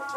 What's 0.00 0.14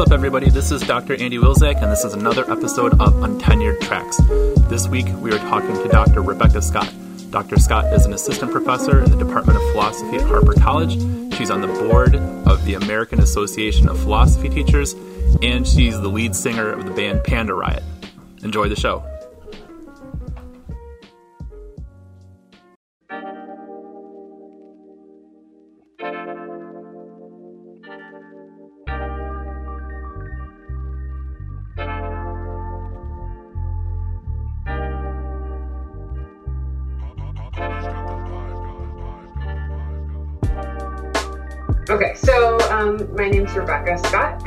up, 0.00 0.10
everybody? 0.10 0.50
This 0.50 0.72
is 0.72 0.82
Dr. 0.82 1.14
Andy 1.14 1.38
Wilczek, 1.38 1.80
and 1.80 1.92
this 1.92 2.02
is 2.02 2.14
another 2.14 2.50
episode 2.50 2.94
of 2.94 3.14
Untenured 3.14 3.80
Tracks. 3.82 4.16
This 4.68 4.88
week, 4.88 5.06
we 5.20 5.30
are 5.30 5.38
talking 5.38 5.74
to 5.74 5.88
Dr. 5.88 6.22
Rebecca 6.22 6.60
Scott. 6.60 6.92
Dr. 7.30 7.56
Scott 7.60 7.92
is 7.92 8.04
an 8.04 8.12
assistant 8.12 8.50
professor 8.50 9.04
in 9.04 9.10
the 9.12 9.16
Department 9.16 9.58
of 9.58 9.70
Philosophy 9.70 10.16
at 10.16 10.22
Harper 10.22 10.54
College. 10.54 11.25
She's 11.36 11.50
on 11.50 11.60
the 11.60 11.66
board 11.66 12.14
of 12.14 12.64
the 12.64 12.74
American 12.74 13.20
Association 13.20 13.90
of 13.90 13.98
Philosophy 14.00 14.48
Teachers, 14.48 14.94
and 15.42 15.68
she's 15.68 16.00
the 16.00 16.08
lead 16.08 16.34
singer 16.34 16.70
of 16.70 16.86
the 16.86 16.92
band 16.92 17.24
Panda 17.24 17.52
Riot. 17.52 17.82
Enjoy 18.42 18.70
the 18.70 18.76
show. 18.76 19.04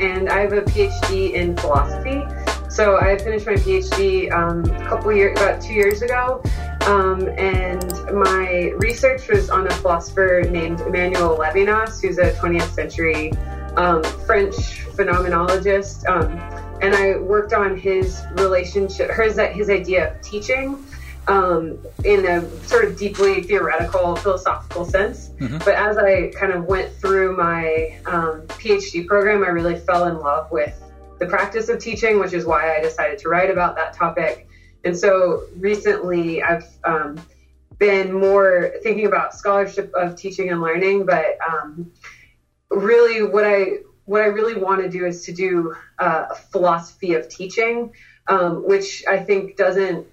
And 0.00 0.28
I 0.28 0.40
have 0.40 0.52
a 0.52 0.62
PhD 0.62 1.32
in 1.32 1.56
philosophy. 1.56 2.22
So 2.68 2.98
I 2.98 3.18
finished 3.18 3.46
my 3.46 3.54
PhD 3.54 4.32
um, 4.32 4.64
a 4.64 4.88
couple 4.88 5.12
years, 5.12 5.38
about 5.38 5.60
two 5.60 5.74
years 5.74 6.02
ago, 6.02 6.40
um, 6.86 7.28
and 7.36 7.92
my 8.12 8.72
research 8.78 9.28
was 9.28 9.50
on 9.50 9.66
a 9.66 9.70
philosopher 9.70 10.42
named 10.48 10.80
Emmanuel 10.80 11.36
Levinas, 11.36 12.00
who's 12.00 12.18
a 12.18 12.32
20th 12.32 12.70
century 12.70 13.32
um, 13.76 14.02
French 14.02 14.54
phenomenologist, 14.96 16.08
um, 16.08 16.38
and 16.80 16.94
I 16.94 17.18
worked 17.18 17.52
on 17.52 17.76
his 17.76 18.22
relationship, 18.32 19.10
his 19.10 19.38
his 19.52 19.68
idea 19.68 20.12
of 20.12 20.20
teaching 20.22 20.82
um, 21.28 21.78
in 22.04 22.26
a 22.26 22.48
sort 22.66 22.84
of 22.84 22.98
deeply 22.98 23.42
theoretical, 23.42 24.16
philosophical 24.16 24.84
sense. 24.84 25.30
Mm-hmm. 25.38 25.58
But 25.58 25.74
as 25.74 25.98
I 25.98 26.30
kind 26.34 26.52
of 26.52 26.64
went 26.64 26.92
through 26.92 27.36
my 27.36 27.98
um, 28.06 28.42
PhD 28.48 29.06
program, 29.06 29.44
I 29.44 29.48
really 29.48 29.76
fell 29.76 30.06
in 30.06 30.18
love 30.18 30.50
with 30.50 30.80
the 31.18 31.26
practice 31.26 31.68
of 31.68 31.78
teaching, 31.78 32.18
which 32.18 32.32
is 32.32 32.44
why 32.46 32.76
I 32.76 32.80
decided 32.80 33.18
to 33.20 33.28
write 33.28 33.50
about 33.50 33.76
that 33.76 33.92
topic. 33.94 34.48
And 34.84 34.96
so 34.96 35.44
recently, 35.56 36.42
I've 36.42 36.66
um, 36.84 37.20
been 37.78 38.12
more 38.12 38.72
thinking 38.82 39.06
about 39.06 39.34
scholarship 39.34 39.92
of 39.94 40.16
teaching 40.16 40.50
and 40.50 40.60
learning, 40.60 41.06
but 41.06 41.36
um, 41.46 41.92
really, 42.70 43.22
what 43.22 43.44
I 43.44 43.78
what 44.06 44.22
I 44.22 44.26
really 44.26 44.60
want 44.60 44.82
to 44.82 44.88
do 44.88 45.06
is 45.06 45.24
to 45.26 45.32
do 45.32 45.76
uh, 45.98 46.26
a 46.30 46.34
philosophy 46.34 47.14
of 47.14 47.28
teaching, 47.28 47.92
um, 48.26 48.66
which 48.66 49.04
I 49.06 49.18
think 49.18 49.56
doesn't 49.56 50.06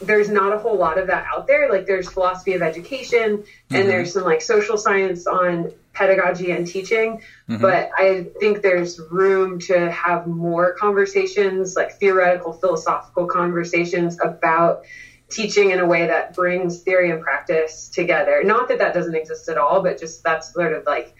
there's 0.00 0.30
not 0.30 0.54
a 0.54 0.58
whole 0.58 0.78
lot 0.78 0.98
of 0.98 1.08
that 1.08 1.26
out 1.32 1.46
there. 1.46 1.70
Like 1.70 1.86
there's 1.86 2.08
philosophy 2.10 2.54
of 2.54 2.62
education 2.62 3.38
mm-hmm. 3.38 3.74
and 3.74 3.88
there's 3.88 4.12
some 4.12 4.24
like 4.24 4.40
social 4.42 4.78
science 4.78 5.26
on 5.26 5.72
pedagogy 5.92 6.50
and 6.52 6.66
teaching. 6.66 7.20
Mm-hmm. 7.48 7.60
But 7.60 7.90
I 7.96 8.26
think 8.40 8.62
there's 8.62 8.98
room 9.10 9.60
to 9.60 9.90
have 9.90 10.26
more 10.26 10.72
conversations, 10.74 11.76
like 11.76 11.98
theoretical, 11.98 12.52
philosophical 12.52 13.26
conversations 13.26 14.18
about 14.20 14.84
teaching 15.28 15.70
in 15.70 15.78
a 15.78 15.86
way 15.86 16.06
that 16.06 16.34
brings 16.34 16.80
theory 16.80 17.10
and 17.10 17.22
practice 17.22 17.88
together. 17.88 18.42
Not 18.42 18.68
that 18.68 18.78
that 18.78 18.94
doesn't 18.94 19.14
exist 19.14 19.48
at 19.48 19.58
all, 19.58 19.82
but 19.82 20.00
just 20.00 20.24
that's 20.24 20.52
sort 20.52 20.72
of 20.72 20.84
like 20.86 21.14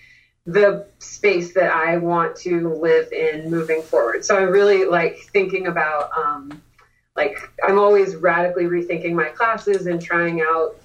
the 0.47 0.87
space 0.99 1.53
that 1.55 1.71
I 1.71 1.99
want 1.99 2.37
to 2.39 2.75
live 2.75 3.13
in 3.13 3.51
moving 3.51 3.83
forward. 3.83 4.25
So 4.25 4.37
I'm 4.37 4.51
really 4.51 4.85
like 4.87 5.19
thinking 5.33 5.67
about, 5.67 6.11
um, 6.17 6.63
like 7.21 7.51
I'm 7.67 7.79
always 7.79 8.17
radically 8.17 8.65
rethinking 8.65 9.13
my 9.13 9.29
classes 9.29 9.87
and 9.87 10.01
trying 10.01 10.41
out 10.41 10.77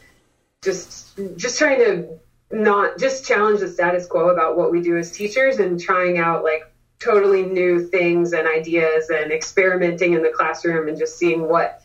just 0.61 1.17
just 1.37 1.57
trying 1.57 1.79
to 1.79 2.19
not 2.51 2.97
just 2.97 3.25
challenge 3.25 3.61
the 3.61 3.69
status 3.69 4.05
quo 4.05 4.29
about 4.29 4.57
what 4.57 4.71
we 4.71 4.81
do 4.81 4.97
as 4.97 5.11
teachers 5.11 5.59
and 5.59 5.79
trying 5.79 6.17
out 6.17 6.43
like 6.43 6.63
totally 6.99 7.43
new 7.43 7.87
things 7.87 8.33
and 8.33 8.47
ideas 8.47 9.09
and 9.09 9.31
experimenting 9.31 10.13
in 10.13 10.23
the 10.23 10.29
classroom 10.29 10.87
and 10.87 10.97
just 10.97 11.17
seeing 11.17 11.47
what 11.47 11.81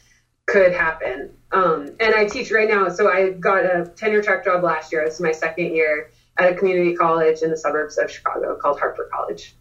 could 0.47 0.73
happen. 0.73 1.31
Um, 1.53 1.91
and 2.01 2.15
I 2.15 2.27
teach 2.27 2.51
right 2.51 2.69
now, 2.69 2.89
so 2.89 3.11
I 3.11 3.31
got 3.31 3.65
a 3.65 3.93
tenure 3.97 4.23
track 4.23 4.45
job 4.45 4.63
last 4.63 4.93
year. 4.93 5.03
Is 5.03 5.21
my 5.21 5.33
second 5.33 5.75
year 5.75 6.11
at 6.39 6.53
a 6.53 6.55
community 6.55 6.95
college 6.95 7.43
in 7.43 7.51
the 7.51 7.57
suburbs 7.57 7.99
of 7.99 8.11
Chicago 8.11 8.57
called 8.57 8.79
Harper 8.79 9.09
College. 9.13 9.55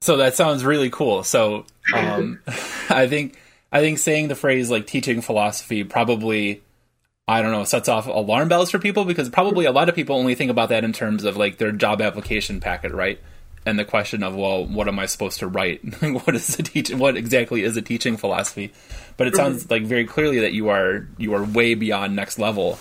So 0.00 0.16
that 0.16 0.34
sounds 0.34 0.64
really 0.64 0.90
cool. 0.90 1.22
So 1.22 1.64
um, 1.94 2.40
I 2.88 3.06
think 3.08 3.36
I 3.70 3.80
think 3.80 3.98
saying 3.98 4.28
the 4.28 4.34
phrase 4.34 4.70
like 4.70 4.86
teaching 4.86 5.20
philosophy 5.20 5.84
probably 5.84 6.62
I 7.26 7.40
don't 7.40 7.52
know 7.52 7.64
sets 7.64 7.88
off 7.88 8.06
alarm 8.06 8.48
bells 8.48 8.70
for 8.70 8.78
people 8.78 9.04
because 9.04 9.28
probably 9.28 9.64
a 9.64 9.72
lot 9.72 9.88
of 9.88 9.94
people 9.94 10.16
only 10.16 10.34
think 10.34 10.50
about 10.50 10.68
that 10.70 10.84
in 10.84 10.92
terms 10.92 11.24
of 11.24 11.36
like 11.36 11.58
their 11.58 11.72
job 11.72 12.02
application 12.02 12.60
packet, 12.60 12.92
right? 12.92 13.20
And 13.64 13.78
the 13.78 13.84
question 13.84 14.24
of 14.24 14.34
well, 14.34 14.66
what 14.66 14.88
am 14.88 14.98
I 14.98 15.06
supposed 15.06 15.38
to 15.38 15.46
write? 15.46 15.80
what 16.02 16.34
is 16.34 16.58
a 16.58 16.62
teach? 16.62 16.90
What 16.92 17.16
exactly 17.16 17.62
is 17.62 17.76
a 17.76 17.82
teaching 17.82 18.16
philosophy? 18.16 18.72
But 19.16 19.28
it 19.28 19.36
sounds 19.36 19.70
like 19.70 19.84
very 19.84 20.04
clearly 20.04 20.40
that 20.40 20.52
you 20.52 20.68
are 20.68 21.06
you 21.16 21.32
are 21.34 21.44
way 21.44 21.74
beyond 21.74 22.16
next 22.16 22.38
level 22.38 22.78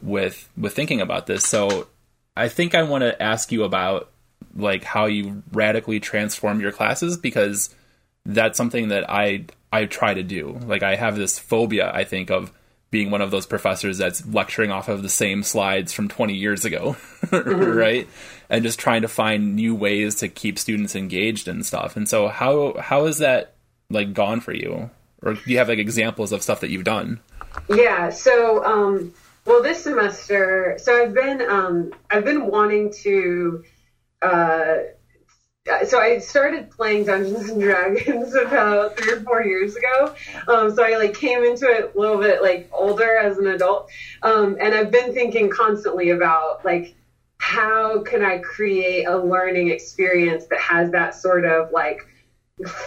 with 0.00 0.48
with 0.56 0.74
thinking 0.74 1.00
about 1.00 1.26
this. 1.26 1.44
So 1.44 1.88
I 2.36 2.48
think 2.48 2.74
I 2.74 2.84
want 2.84 3.02
to 3.02 3.20
ask 3.20 3.50
you 3.50 3.64
about 3.64 4.10
like 4.54 4.84
how 4.84 5.06
you 5.06 5.42
radically 5.52 5.98
transform 5.98 6.60
your 6.60 6.72
classes 6.72 7.16
because 7.16 7.74
that's 8.24 8.56
something 8.56 8.88
that 8.88 9.08
I 9.10 9.46
I 9.72 9.86
try 9.86 10.14
to 10.14 10.22
do. 10.22 10.58
Like 10.64 10.82
I 10.82 10.96
have 10.96 11.16
this 11.16 11.38
phobia, 11.38 11.90
I 11.92 12.04
think, 12.04 12.30
of 12.30 12.52
being 12.90 13.10
one 13.10 13.22
of 13.22 13.30
those 13.30 13.46
professors 13.46 13.98
that's 13.98 14.24
lecturing 14.26 14.70
off 14.70 14.88
of 14.88 15.02
the 15.02 15.08
same 15.08 15.42
slides 15.42 15.94
from 15.94 16.08
20 16.08 16.34
years 16.34 16.66
ago, 16.66 16.94
mm-hmm. 17.26 17.70
right? 17.70 18.06
And 18.50 18.62
just 18.62 18.78
trying 18.78 19.00
to 19.00 19.08
find 19.08 19.56
new 19.56 19.74
ways 19.74 20.16
to 20.16 20.28
keep 20.28 20.58
students 20.58 20.94
engaged 20.94 21.48
and 21.48 21.64
stuff. 21.64 21.96
And 21.96 22.08
so 22.08 22.28
how 22.28 22.78
how 22.78 23.06
is 23.06 23.18
that 23.18 23.54
like 23.90 24.12
gone 24.12 24.40
for 24.40 24.52
you? 24.52 24.90
Or 25.22 25.34
do 25.34 25.40
you 25.46 25.58
have 25.58 25.68
like 25.68 25.78
examples 25.78 26.32
of 26.32 26.42
stuff 26.42 26.60
that 26.60 26.70
you've 26.70 26.84
done? 26.84 27.20
Yeah, 27.68 28.10
so 28.10 28.64
um 28.64 29.14
well 29.44 29.62
this 29.62 29.82
semester 29.82 30.76
so 30.80 31.02
I've 31.02 31.14
been 31.14 31.42
um 31.42 31.92
I've 32.10 32.24
been 32.24 32.46
wanting 32.46 32.92
to 33.02 33.64
uh, 34.22 34.76
so 35.86 36.00
I 36.00 36.18
started 36.18 36.70
playing 36.70 37.04
Dungeons 37.04 37.48
and 37.48 37.60
Dragons 37.60 38.34
about 38.46 38.98
three 38.98 39.12
or 39.12 39.20
four 39.20 39.42
years 39.42 39.76
ago. 39.76 40.14
Um, 40.48 40.74
so 40.74 40.82
I 40.84 40.96
like 40.96 41.14
came 41.14 41.44
into 41.44 41.66
it 41.66 41.92
a 41.94 41.98
little 41.98 42.18
bit 42.18 42.42
like 42.42 42.68
older 42.72 43.16
as 43.16 43.38
an 43.38 43.46
adult, 43.46 43.88
um, 44.22 44.56
and 44.60 44.74
I've 44.74 44.90
been 44.90 45.12
thinking 45.12 45.50
constantly 45.50 46.10
about 46.10 46.64
like 46.64 46.94
how 47.38 48.02
can 48.02 48.22
I 48.22 48.38
create 48.38 49.04
a 49.04 49.16
learning 49.16 49.68
experience 49.68 50.46
that 50.46 50.60
has 50.60 50.90
that 50.92 51.14
sort 51.14 51.44
of 51.44 51.70
like 51.72 52.06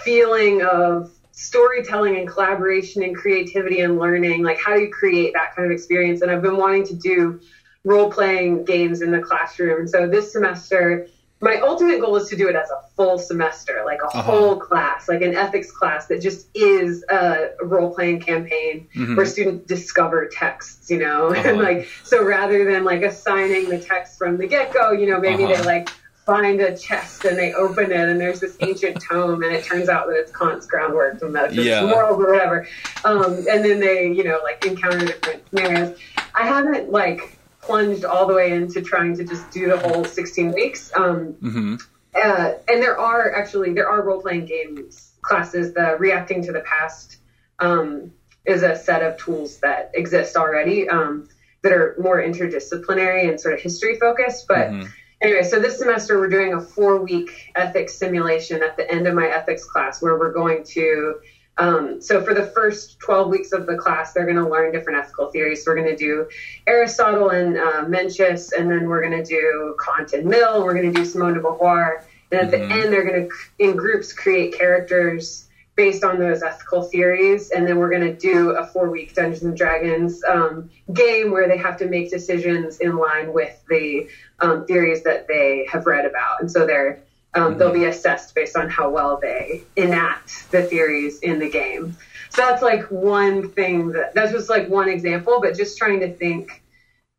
feeling 0.04 0.62
of 0.62 1.12
storytelling 1.32 2.16
and 2.16 2.28
collaboration 2.28 3.04
and 3.04 3.16
creativity 3.16 3.82
and 3.82 4.00
learning. 4.00 4.44
Like 4.44 4.58
how 4.58 4.76
do 4.76 4.82
you 4.82 4.92
create 4.92 5.34
that 5.34 5.56
kind 5.56 5.66
of 5.66 5.72
experience? 5.72 6.22
And 6.22 6.32
I've 6.32 6.42
been 6.42 6.58
wanting 6.58 6.86
to 6.88 6.96
do 6.96 7.40
role 7.84 8.10
playing 8.10 8.64
games 8.64 9.02
in 9.02 9.12
the 9.12 9.20
classroom. 9.20 9.88
So 9.88 10.08
this 10.08 10.32
semester 10.32 11.08
my 11.46 11.58
ultimate 11.58 12.02
goal 12.02 12.16
is 12.16 12.28
to 12.28 12.36
do 12.36 12.50
it 12.50 12.56
as 12.56 12.72
a 12.72 12.82
full 12.96 13.20
semester, 13.20 13.84
like 13.86 14.02
a 14.02 14.08
uh-huh. 14.08 14.22
whole 14.24 14.56
class, 14.56 15.08
like 15.08 15.22
an 15.22 15.36
ethics 15.36 15.72
class 15.72 16.08
that 16.08 16.20
just 16.20 16.48
is 16.56 17.06
a 17.08 17.52
role 17.62 17.94
playing 17.94 18.20
campaign 18.20 18.88
mm-hmm. 18.96 19.16
where 19.16 19.28
students 19.28 19.68
discover 19.68 20.28
texts, 20.28 20.90
you 20.90 20.98
know, 20.98 21.28
uh-huh. 21.30 21.48
and 21.48 21.60
like 21.60 21.88
so 22.04 22.26
rather 22.26 22.66
than 22.66 22.84
like 22.84 23.04
assigning 23.04 23.70
the 23.70 23.78
text 23.78 24.18
from 24.18 24.38
the 24.38 24.48
get 24.48 24.74
go, 24.74 24.92
you 24.92 25.06
know, 25.06 25.20
maybe 25.20 25.44
uh-huh. 25.44 25.62
they 25.62 25.64
like 25.64 25.90
find 26.26 26.60
a 26.62 26.76
chest 26.76 27.24
and 27.26 27.38
they 27.38 27.54
open 27.54 27.92
it 27.92 28.10
and 28.10 28.20
there's 28.20 28.40
this 28.40 28.58
ancient 28.62 29.00
tome 29.08 29.44
and 29.44 29.54
it 29.54 29.64
turns 29.64 29.88
out 29.88 30.08
that 30.08 30.16
it's 30.16 30.32
Kant's 30.32 30.66
groundwork 30.66 31.20
from 31.20 31.34
metaphysics 31.34 31.68
yeah. 31.68 31.84
world 31.84 32.20
or 32.20 32.32
whatever, 32.32 32.68
um, 33.04 33.36
and 33.48 33.64
then 33.64 33.80
they 33.80 34.08
you 34.08 34.24
know 34.24 34.40
like 34.44 34.66
encounter 34.66 35.06
different 35.06 35.48
scenarios. 35.50 35.96
I 36.34 36.48
haven't 36.48 36.92
like 36.92 37.35
plunged 37.66 38.06
all 38.06 38.28
the 38.28 38.34
way 38.34 38.52
into 38.52 38.82
trying 38.82 39.16
to 39.18 39.24
just 39.24 39.50
do 39.52 39.68
the 39.68 39.78
whole 39.78 40.06
16 40.06 40.54
weeks. 40.54 40.92
Um, 40.96 41.34
mm-hmm. 41.34 41.76
uh, 42.16 42.52
and 42.68 42.82
there 42.82 42.98
are 42.98 43.36
actually 43.36 43.74
there 43.74 43.90
are 43.90 44.02
role 44.02 44.22
playing 44.22 44.46
games 44.46 45.14
classes. 45.22 45.74
The 45.74 45.98
reacting 46.00 46.44
to 46.44 46.52
the 46.52 46.62
past 46.62 47.18
um, 47.60 48.12
is 48.46 48.64
a 48.64 48.76
set 48.76 49.02
of 49.02 49.18
tools 49.18 49.58
that 49.58 49.92
exist 49.94 50.36
already 50.36 50.88
um, 50.88 51.28
that 51.64 51.72
are 51.72 51.96
more 52.00 52.22
interdisciplinary 52.22 53.28
and 53.28 53.42
sort 53.42 53.56
of 53.56 53.62
history 53.62 53.98
focused. 54.00 54.48
But 54.48 54.70
mm-hmm. 54.70 54.88
anyway, 55.22 55.44
so 55.44 55.60
this 55.60 55.80
semester 55.80 56.20
we're 56.20 56.30
doing 56.30 56.54
a 56.54 56.62
four 56.62 57.02
week 57.02 57.52
ethics 57.56 57.96
simulation 57.96 58.62
at 58.62 58.78
the 58.78 58.90
end 58.90 59.08
of 59.08 59.16
my 59.16 59.28
ethics 59.28 59.66
class 59.66 60.02
where 60.02 60.18
we're 60.18 60.34
going 60.34 60.64
to. 60.76 61.16
Um, 61.58 62.02
so 62.02 62.22
for 62.22 62.34
the 62.34 62.48
first 62.48 63.00
12 63.00 63.30
weeks 63.30 63.52
of 63.54 63.66
the 63.66 63.78
class, 63.78 64.14
they're 64.14 64.26
going 64.26 64.44
to 64.44 64.50
learn 64.50 64.72
different 64.72 65.00
ethical 65.00 65.32
theories. 65.32 65.64
So 65.64 65.72
we're 65.72 65.78
going 65.78 65.90
to 65.90 65.96
do 65.96 66.28
Aristotle 66.68 67.30
and 67.30 67.58
uh, 67.58 67.86
Mencius, 67.86 68.52
and 68.58 68.70
then 68.70 68.90
we're 68.90 69.02
going 69.02 69.24
to 69.24 69.24
do 69.24 69.76
Kant 69.84 70.14
and 70.14 70.26
Mill. 70.26 70.64
We're 70.64 70.74
going 70.74 70.92
to 70.92 71.00
do 71.00 71.06
Simone 71.06 71.34
de 71.34 71.40
Beauvoir, 71.40 72.04
and 72.32 72.42
at 72.42 72.52
mm-hmm. 72.52 72.70
the 72.70 72.76
end, 72.76 72.94
they're 72.94 73.06
going 73.06 73.30
to 73.30 73.36
in 73.60 73.76
groups 73.76 74.12
create 74.12 74.58
characters 74.58 75.46
based 75.76 76.04
on 76.04 76.18
those 76.20 76.42
ethical 76.42 76.84
theories. 76.84 77.52
And 77.52 77.68
then 77.68 77.78
we're 77.78 77.90
going 77.90 78.02
to 78.02 78.14
do 78.14 78.52
a 78.52 78.66
four 78.66 78.90
week 78.90 79.14
Dungeons 79.14 79.44
and 79.44 79.58
Dragons 79.58 80.24
um, 80.24 80.70
game 80.94 81.32
where 81.32 81.48
they 81.48 81.58
have 81.58 81.78
to 81.78 81.88
make 81.88 82.10
decisions 82.10 82.80
in 82.80 82.96
line 82.96 83.34
with 83.34 83.62
the 83.70 84.08
um, 84.40 84.66
theories 84.66 85.04
that 85.04 85.28
they 85.28 85.68
have 85.72 85.86
read 85.86 86.06
about. 86.06 86.42
And 86.42 86.50
so 86.50 86.66
they're 86.66 87.04
um, 87.36 87.52
mm-hmm. 87.52 87.60
they'll 87.60 87.74
be 87.74 87.86
assessed 87.86 88.34
based 88.34 88.56
on 88.56 88.70
how 88.70 88.90
well 88.90 89.20
they 89.22 89.64
enact 89.76 90.50
the 90.52 90.64
theories 90.64 91.20
in 91.20 91.40
the 91.40 91.50
game. 91.50 91.96
So 92.30 92.42
that's 92.42 92.62
like 92.62 92.84
one 92.90 93.50
thing 93.52 93.92
that 93.92 94.14
that's 94.14 94.32
just 94.32 94.50
like 94.50 94.68
one 94.68 94.90
example, 94.90 95.40
but 95.42 95.56
just 95.56 95.78
trying 95.78 96.00
to 96.02 96.14
think, 96.14 96.64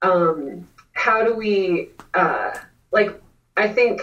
um, 0.03 0.69
how 0.93 1.25
do 1.25 1.35
we, 1.35 1.91
uh, 2.15 2.53
like, 2.93 3.21
I 3.57 3.69
think 3.69 4.03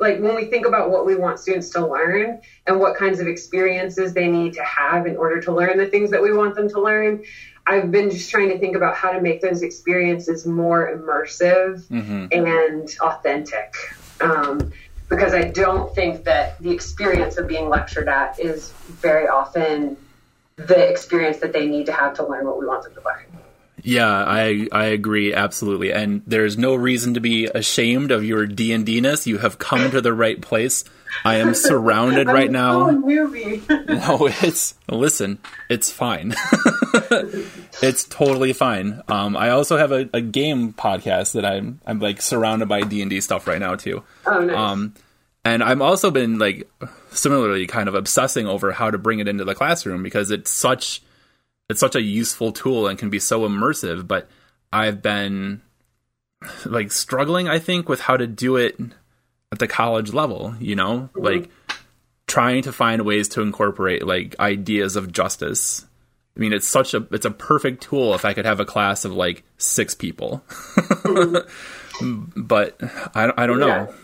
like 0.00 0.20
when 0.20 0.34
we 0.34 0.44
think 0.46 0.66
about 0.66 0.90
what 0.90 1.06
we 1.06 1.14
want 1.14 1.38
students 1.38 1.70
to 1.70 1.86
learn 1.86 2.40
and 2.66 2.80
what 2.80 2.96
kinds 2.96 3.20
of 3.20 3.26
experiences 3.26 4.12
they 4.12 4.28
need 4.28 4.52
to 4.54 4.62
have 4.62 5.06
in 5.06 5.16
order 5.16 5.40
to 5.40 5.52
learn 5.52 5.78
the 5.78 5.86
things 5.86 6.10
that 6.10 6.22
we 6.22 6.32
want 6.32 6.54
them 6.54 6.68
to 6.68 6.80
learn 6.80 7.22
i've 7.66 7.90
been 7.90 8.10
just 8.10 8.30
trying 8.30 8.48
to 8.48 8.58
think 8.58 8.76
about 8.76 8.96
how 8.96 9.12
to 9.12 9.20
make 9.20 9.40
those 9.40 9.62
experiences 9.62 10.46
more 10.46 10.96
immersive 10.96 11.82
mm-hmm. 11.88 12.26
and 12.32 12.90
authentic 13.00 13.74
um, 14.20 14.72
because 15.08 15.34
i 15.34 15.42
don't 15.42 15.94
think 15.94 16.24
that 16.24 16.60
the 16.60 16.70
experience 16.70 17.36
of 17.36 17.46
being 17.46 17.68
lectured 17.68 18.08
at 18.08 18.38
is 18.38 18.70
very 18.88 19.28
often 19.28 19.96
the 20.56 20.88
experience 20.88 21.38
that 21.38 21.52
they 21.52 21.66
need 21.66 21.86
to 21.86 21.92
have 21.92 22.14
to 22.14 22.26
learn 22.26 22.46
what 22.46 22.58
we 22.58 22.66
want 22.66 22.82
them 22.82 22.94
to 22.94 23.02
learn 23.04 23.33
yeah, 23.84 24.08
I 24.08 24.66
I 24.72 24.86
agree 24.86 25.34
absolutely, 25.34 25.92
and 25.92 26.22
there's 26.26 26.56
no 26.56 26.74
reason 26.74 27.12
to 27.14 27.20
be 27.20 27.44
ashamed 27.44 28.10
of 28.10 28.24
your 28.24 28.46
D 28.46 28.72
and 28.72 28.86
D 28.86 28.98
ness. 28.98 29.26
You 29.26 29.38
have 29.38 29.58
come 29.58 29.90
to 29.90 30.00
the 30.00 30.14
right 30.14 30.40
place. 30.40 30.84
I 31.22 31.36
am 31.36 31.54
surrounded 31.54 32.26
right 32.26 32.50
now. 32.50 32.90
no, 32.90 33.58
it's 33.68 34.74
listen, 34.88 35.38
it's 35.68 35.92
fine. 35.92 36.34
it's 37.82 38.04
totally 38.04 38.54
fine. 38.54 39.02
Um, 39.08 39.36
I 39.36 39.50
also 39.50 39.76
have 39.76 39.92
a, 39.92 40.08
a, 40.14 40.22
game 40.22 40.72
podcast 40.72 41.32
that 41.32 41.44
I'm 41.44 41.78
I'm 41.86 42.00
like 42.00 42.22
surrounded 42.22 42.68
by 42.68 42.80
D 42.80 43.02
and 43.02 43.10
D 43.10 43.20
stuff 43.20 43.46
right 43.46 43.60
now 43.60 43.74
too. 43.74 44.02
Oh, 44.26 44.44
nice. 44.44 44.56
Um, 44.56 44.94
and 45.44 45.62
I'm 45.62 45.82
also 45.82 46.10
been 46.10 46.38
like 46.38 46.66
similarly 47.10 47.66
kind 47.66 47.90
of 47.90 47.94
obsessing 47.94 48.46
over 48.46 48.72
how 48.72 48.90
to 48.90 48.96
bring 48.96 49.18
it 49.18 49.28
into 49.28 49.44
the 49.44 49.54
classroom 49.54 50.02
because 50.02 50.30
it's 50.30 50.50
such 50.50 51.02
it's 51.68 51.80
such 51.80 51.96
a 51.96 52.02
useful 52.02 52.52
tool 52.52 52.86
and 52.86 52.98
can 52.98 53.10
be 53.10 53.18
so 53.18 53.48
immersive, 53.48 54.06
but 54.06 54.28
I've 54.72 55.02
been 55.02 55.62
like 56.66 56.92
struggling, 56.92 57.48
I 57.48 57.58
think, 57.58 57.88
with 57.88 58.00
how 58.00 58.16
to 58.16 58.26
do 58.26 58.56
it 58.56 58.78
at 59.52 59.58
the 59.58 59.68
college 59.68 60.12
level, 60.12 60.54
you 60.60 60.76
know, 60.76 61.10
mm-hmm. 61.14 61.24
like 61.24 61.50
trying 62.26 62.62
to 62.62 62.72
find 62.72 63.02
ways 63.02 63.28
to 63.28 63.42
incorporate 63.42 64.06
like 64.06 64.38
ideas 64.40 64.96
of 64.96 65.12
justice. 65.12 65.86
I 66.36 66.40
mean, 66.40 66.52
it's 66.52 66.66
such 66.66 66.94
a 66.94 67.06
it's 67.12 67.24
a 67.24 67.30
perfect 67.30 67.82
tool 67.82 68.14
if 68.14 68.24
I 68.24 68.34
could 68.34 68.44
have 68.44 68.60
a 68.60 68.64
class 68.64 69.04
of 69.04 69.12
like 69.12 69.44
six 69.56 69.94
people, 69.94 70.42
mm-hmm. 70.48 72.42
but 72.42 72.76
I, 73.14 73.32
I 73.36 73.46
don't 73.46 73.60
know. 73.60 73.94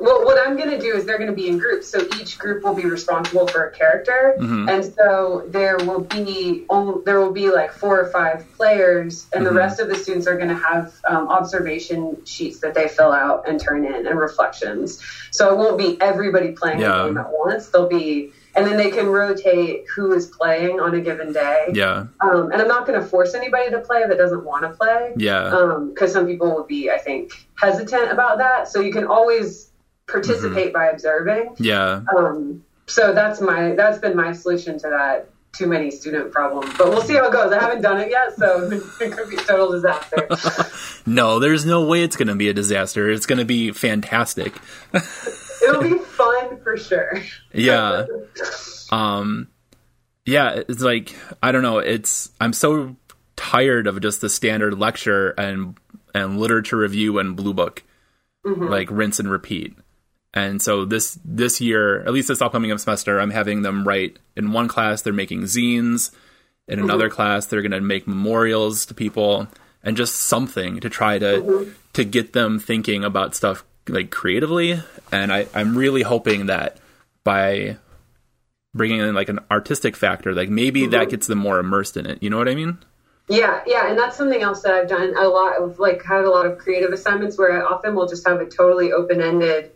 Well, 0.00 0.24
what 0.24 0.38
I'm 0.46 0.56
going 0.56 0.70
to 0.70 0.78
do 0.78 0.94
is 0.94 1.04
they're 1.04 1.18
going 1.18 1.30
to 1.30 1.36
be 1.36 1.48
in 1.48 1.58
groups. 1.58 1.88
So 1.88 2.06
each 2.20 2.38
group 2.38 2.62
will 2.62 2.74
be 2.74 2.84
responsible 2.84 3.48
for 3.48 3.64
a 3.64 3.72
character, 3.72 4.36
mm-hmm. 4.38 4.68
and 4.68 4.84
so 4.84 5.44
there 5.48 5.76
will 5.78 6.00
be 6.00 6.64
only, 6.70 7.02
there 7.04 7.20
will 7.20 7.32
be 7.32 7.50
like 7.50 7.72
four 7.72 8.00
or 8.00 8.10
five 8.10 8.50
players, 8.56 9.26
and 9.32 9.44
mm-hmm. 9.44 9.52
the 9.52 9.58
rest 9.58 9.80
of 9.80 9.88
the 9.88 9.96
students 9.96 10.26
are 10.26 10.36
going 10.36 10.48
to 10.48 10.54
have 10.54 10.94
um, 11.08 11.28
observation 11.28 12.16
sheets 12.24 12.60
that 12.60 12.74
they 12.74 12.88
fill 12.88 13.12
out 13.12 13.48
and 13.48 13.60
turn 13.60 13.84
in, 13.84 14.06
and 14.06 14.18
reflections. 14.18 15.02
So 15.30 15.52
it 15.52 15.58
won't 15.58 15.78
be 15.78 16.00
everybody 16.00 16.52
playing 16.52 16.80
yeah. 16.80 16.98
the 16.98 17.08
game 17.08 17.18
at 17.18 17.30
once. 17.30 17.68
They'll 17.68 17.88
be 17.88 18.32
and 18.58 18.66
then 18.66 18.76
they 18.76 18.90
can 18.90 19.06
rotate 19.06 19.84
who 19.94 20.12
is 20.12 20.26
playing 20.26 20.80
on 20.80 20.94
a 20.94 21.00
given 21.00 21.32
day. 21.32 21.68
Yeah. 21.72 22.06
Um, 22.20 22.50
and 22.50 22.60
I'm 22.60 22.66
not 22.66 22.86
going 22.86 23.00
to 23.00 23.06
force 23.06 23.34
anybody 23.34 23.70
to 23.70 23.78
play 23.78 24.04
that 24.06 24.18
doesn't 24.18 24.44
want 24.44 24.62
to 24.64 24.70
play. 24.70 25.12
Yeah. 25.16 25.44
Because 25.44 26.16
um, 26.16 26.22
some 26.22 26.26
people 26.26 26.52
would 26.56 26.66
be, 26.66 26.90
I 26.90 26.98
think, 26.98 27.46
hesitant 27.54 28.10
about 28.10 28.38
that. 28.38 28.66
So 28.66 28.80
you 28.80 28.92
can 28.92 29.06
always 29.06 29.67
participate 30.08 30.66
mm-hmm. 30.66 30.72
by 30.72 30.86
observing. 30.86 31.54
Yeah. 31.58 32.02
Um, 32.16 32.64
so 32.86 33.12
that's 33.12 33.40
my 33.40 33.74
that's 33.74 33.98
been 33.98 34.16
my 34.16 34.32
solution 34.32 34.78
to 34.78 34.88
that 34.88 35.30
too 35.52 35.66
many 35.66 35.90
student 35.90 36.32
problem. 36.32 36.72
But 36.78 36.88
we'll 36.88 37.02
see 37.02 37.14
how 37.14 37.26
it 37.28 37.32
goes. 37.32 37.52
I 37.52 37.60
haven't 37.60 37.82
done 37.82 38.00
it 38.00 38.10
yet, 38.10 38.36
so 38.36 38.70
it 39.00 39.12
could 39.12 39.28
be 39.28 39.36
a 39.36 39.40
total 39.40 39.72
disaster. 39.72 40.28
no, 41.06 41.38
there's 41.38 41.66
no 41.66 41.86
way 41.86 42.02
it's 42.02 42.16
going 42.16 42.28
to 42.28 42.34
be 42.34 42.48
a 42.48 42.54
disaster. 42.54 43.10
It's 43.10 43.26
going 43.26 43.38
to 43.38 43.44
be 43.44 43.72
fantastic. 43.72 44.54
It'll 45.62 45.82
be 45.82 45.98
fun 45.98 46.60
for 46.62 46.76
sure. 46.76 47.22
yeah. 47.52 48.06
Um 48.90 49.48
yeah, 50.24 50.62
it's 50.68 50.82
like 50.82 51.14
I 51.42 51.52
don't 51.52 51.62
know, 51.62 51.78
it's 51.78 52.30
I'm 52.40 52.52
so 52.52 52.96
tired 53.36 53.86
of 53.86 54.00
just 54.00 54.20
the 54.20 54.28
standard 54.28 54.78
lecture 54.78 55.30
and 55.30 55.76
and 56.14 56.38
literature 56.38 56.78
review 56.78 57.18
and 57.18 57.36
blue 57.36 57.54
book. 57.54 57.82
Mm-hmm. 58.46 58.66
Like 58.66 58.88
rinse 58.90 59.18
and 59.18 59.30
repeat. 59.30 59.76
And 60.34 60.60
so 60.60 60.84
this 60.84 61.18
this 61.24 61.60
year, 61.60 62.00
at 62.02 62.12
least 62.12 62.28
this 62.28 62.42
upcoming 62.42 62.76
semester, 62.78 63.18
I'm 63.18 63.30
having 63.30 63.62
them 63.62 63.86
write 63.86 64.18
in 64.36 64.52
one 64.52 64.68
class 64.68 65.02
they're 65.02 65.12
making 65.12 65.42
zines, 65.44 66.10
in 66.68 66.78
another 66.78 67.06
mm-hmm. 67.06 67.14
class 67.14 67.46
they're 67.46 67.62
going 67.62 67.72
to 67.72 67.80
make 67.80 68.06
memorials 68.06 68.86
to 68.86 68.94
people 68.94 69.48
and 69.82 69.96
just 69.96 70.14
something 70.14 70.80
to 70.80 70.90
try 70.90 71.18
to 71.18 71.40
mm-hmm. 71.40 71.70
to 71.94 72.04
get 72.04 72.34
them 72.34 72.58
thinking 72.58 73.04
about 73.04 73.34
stuff 73.34 73.64
like 73.88 74.10
creatively. 74.10 74.80
And 75.10 75.32
I, 75.32 75.46
I'm 75.54 75.76
really 75.76 76.02
hoping 76.02 76.46
that 76.46 76.76
by 77.24 77.78
bringing 78.74 79.00
in 79.00 79.14
like 79.14 79.30
an 79.30 79.40
artistic 79.50 79.96
factor, 79.96 80.34
like 80.34 80.50
maybe 80.50 80.82
mm-hmm. 80.82 80.90
that 80.90 81.08
gets 81.08 81.26
them 81.26 81.38
more 81.38 81.58
immersed 81.58 81.96
in 81.96 82.06
it. 82.06 82.22
You 82.22 82.28
know 82.28 82.36
what 82.36 82.48
I 82.48 82.54
mean? 82.54 82.78
Yeah, 83.30 83.62
yeah, 83.66 83.90
and 83.90 83.98
that's 83.98 84.16
something 84.16 84.40
else 84.40 84.62
that 84.62 84.72
I've 84.72 84.88
done 84.88 85.14
a 85.14 85.28
lot 85.28 85.62
of. 85.62 85.78
Like, 85.78 86.02
had 86.02 86.24
a 86.24 86.30
lot 86.30 86.46
of 86.46 86.56
creative 86.56 86.92
assignments 86.92 87.36
where 87.36 87.60
I 87.60 87.62
often 87.62 87.94
will 87.94 88.08
just 88.08 88.26
have 88.26 88.40
a 88.40 88.46
totally 88.46 88.90
open 88.90 89.20
ended 89.20 89.72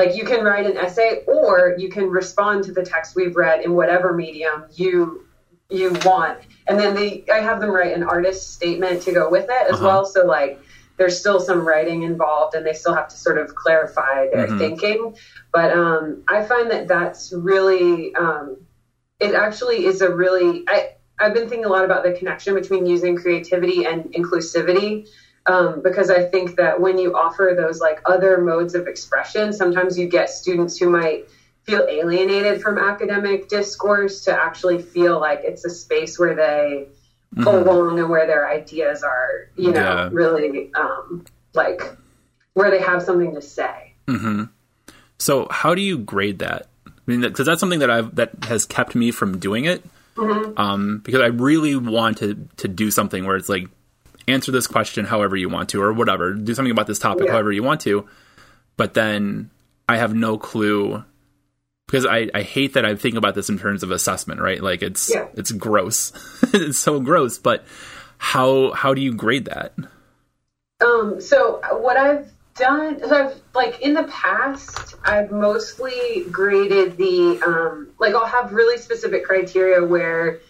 like 0.00 0.16
you 0.16 0.24
can 0.24 0.42
write 0.42 0.66
an 0.66 0.76
essay 0.78 1.22
or 1.26 1.74
you 1.78 1.90
can 1.90 2.08
respond 2.08 2.64
to 2.64 2.72
the 2.72 2.82
text 2.82 3.14
we've 3.14 3.36
read 3.36 3.62
in 3.62 3.74
whatever 3.74 4.14
medium 4.14 4.64
you 4.72 5.26
you 5.68 5.92
want. 6.04 6.38
And 6.66 6.78
then 6.78 6.94
they 6.94 7.24
I 7.32 7.40
have 7.40 7.60
them 7.60 7.70
write 7.70 7.94
an 7.94 8.02
artist 8.02 8.54
statement 8.54 9.02
to 9.02 9.12
go 9.12 9.30
with 9.30 9.44
it 9.44 9.66
as 9.68 9.74
uh-huh. 9.74 9.86
well. 9.86 10.06
So 10.06 10.24
like 10.24 10.58
there's 10.96 11.18
still 11.18 11.40
some 11.40 11.66
writing 11.66 12.02
involved 12.02 12.54
and 12.54 12.66
they 12.66 12.72
still 12.72 12.94
have 12.94 13.08
to 13.08 13.16
sort 13.16 13.38
of 13.38 13.54
clarify 13.54 14.28
their 14.32 14.46
mm-hmm. 14.46 14.58
thinking. 14.58 15.16
But 15.52 15.72
um, 15.72 16.24
I 16.28 16.44
find 16.44 16.70
that 16.70 16.88
that's 16.88 17.32
really, 17.32 18.14
um, 18.14 18.58
it 19.18 19.34
actually 19.34 19.86
is 19.86 20.02
a 20.02 20.14
really, 20.14 20.64
I, 20.68 20.90
I've 21.18 21.32
been 21.32 21.48
thinking 21.48 21.64
a 21.64 21.68
lot 21.68 21.86
about 21.86 22.02
the 22.02 22.12
connection 22.12 22.54
between 22.54 22.84
using 22.84 23.16
creativity 23.16 23.86
and 23.86 24.04
inclusivity 24.12 25.08
um, 25.50 25.82
because 25.82 26.10
I 26.10 26.22
think 26.22 26.56
that 26.56 26.80
when 26.80 26.96
you 26.96 27.16
offer 27.16 27.54
those 27.56 27.80
like 27.80 28.00
other 28.06 28.38
modes 28.38 28.76
of 28.76 28.86
expression, 28.86 29.52
sometimes 29.52 29.98
you 29.98 30.08
get 30.08 30.30
students 30.30 30.78
who 30.78 30.88
might 30.88 31.28
feel 31.64 31.84
alienated 31.88 32.62
from 32.62 32.78
academic 32.78 33.48
discourse 33.48 34.24
to 34.24 34.32
actually 34.32 34.80
feel 34.80 35.18
like 35.18 35.40
it's 35.42 35.64
a 35.64 35.70
space 35.70 36.18
where 36.18 36.36
they 36.36 36.86
mm-hmm. 37.34 37.42
belong 37.42 37.98
and 37.98 38.08
where 38.08 38.28
their 38.28 38.48
ideas 38.48 39.02
are, 39.02 39.50
you 39.56 39.72
know, 39.72 39.80
yeah. 39.80 40.08
really 40.12 40.72
um, 40.74 41.24
like 41.52 41.82
where 42.54 42.70
they 42.70 42.80
have 42.80 43.02
something 43.02 43.34
to 43.34 43.42
say. 43.42 43.94
Mm-hmm. 44.06 44.44
So, 45.18 45.48
how 45.50 45.74
do 45.74 45.82
you 45.82 45.98
grade 45.98 46.38
that? 46.38 46.68
I 46.86 46.90
mean, 47.06 47.22
because 47.22 47.46
that's 47.46 47.58
something 47.58 47.80
that 47.80 47.90
I've 47.90 48.14
that 48.14 48.44
has 48.44 48.66
kept 48.66 48.94
me 48.94 49.10
from 49.10 49.40
doing 49.40 49.64
it. 49.64 49.84
Mm-hmm. 50.14 50.52
Um, 50.56 50.98
because 51.04 51.22
I 51.22 51.26
really 51.26 51.74
want 51.74 52.18
to 52.18 52.48
to 52.58 52.68
do 52.68 52.92
something 52.92 53.26
where 53.26 53.36
it's 53.36 53.48
like 53.48 53.68
answer 54.30 54.52
this 54.52 54.66
question 54.66 55.04
however 55.04 55.36
you 55.36 55.48
want 55.48 55.70
to, 55.70 55.82
or 55.82 55.92
whatever. 55.92 56.32
Do 56.32 56.54
something 56.54 56.72
about 56.72 56.86
this 56.86 56.98
topic 56.98 57.26
yeah. 57.26 57.32
however 57.32 57.52
you 57.52 57.62
want 57.62 57.80
to. 57.82 58.08
But 58.76 58.94
then 58.94 59.50
I 59.88 59.96
have 59.96 60.14
no 60.14 60.38
clue 60.38 61.04
because 61.86 62.06
I, 62.06 62.30
I 62.32 62.42
hate 62.42 62.74
that 62.74 62.84
I 62.84 62.94
think 62.94 63.16
about 63.16 63.34
this 63.34 63.48
in 63.48 63.58
terms 63.58 63.82
of 63.82 63.90
assessment, 63.90 64.40
right? 64.40 64.62
Like 64.62 64.82
it's 64.82 65.12
yeah. 65.12 65.26
it's 65.34 65.52
gross. 65.52 66.12
it's 66.54 66.78
so 66.78 67.00
gross. 67.00 67.38
But 67.38 67.64
how 68.18 68.72
how 68.72 68.94
do 68.94 69.00
you 69.00 69.12
grade 69.12 69.46
that? 69.46 69.74
Um, 70.80 71.20
so 71.20 71.60
what 71.80 71.96
I've 71.96 72.30
done 72.54 73.00
so 73.00 73.26
I've 73.26 73.40
like 73.54 73.80
in 73.80 73.94
the 73.94 74.04
past 74.04 74.94
I've 75.04 75.30
mostly 75.30 76.26
graded 76.30 76.96
the 76.96 77.40
um 77.44 77.88
like 77.98 78.14
I'll 78.14 78.26
have 78.26 78.52
really 78.52 78.76
specific 78.76 79.24
criteria 79.24 79.84
where 79.84 80.40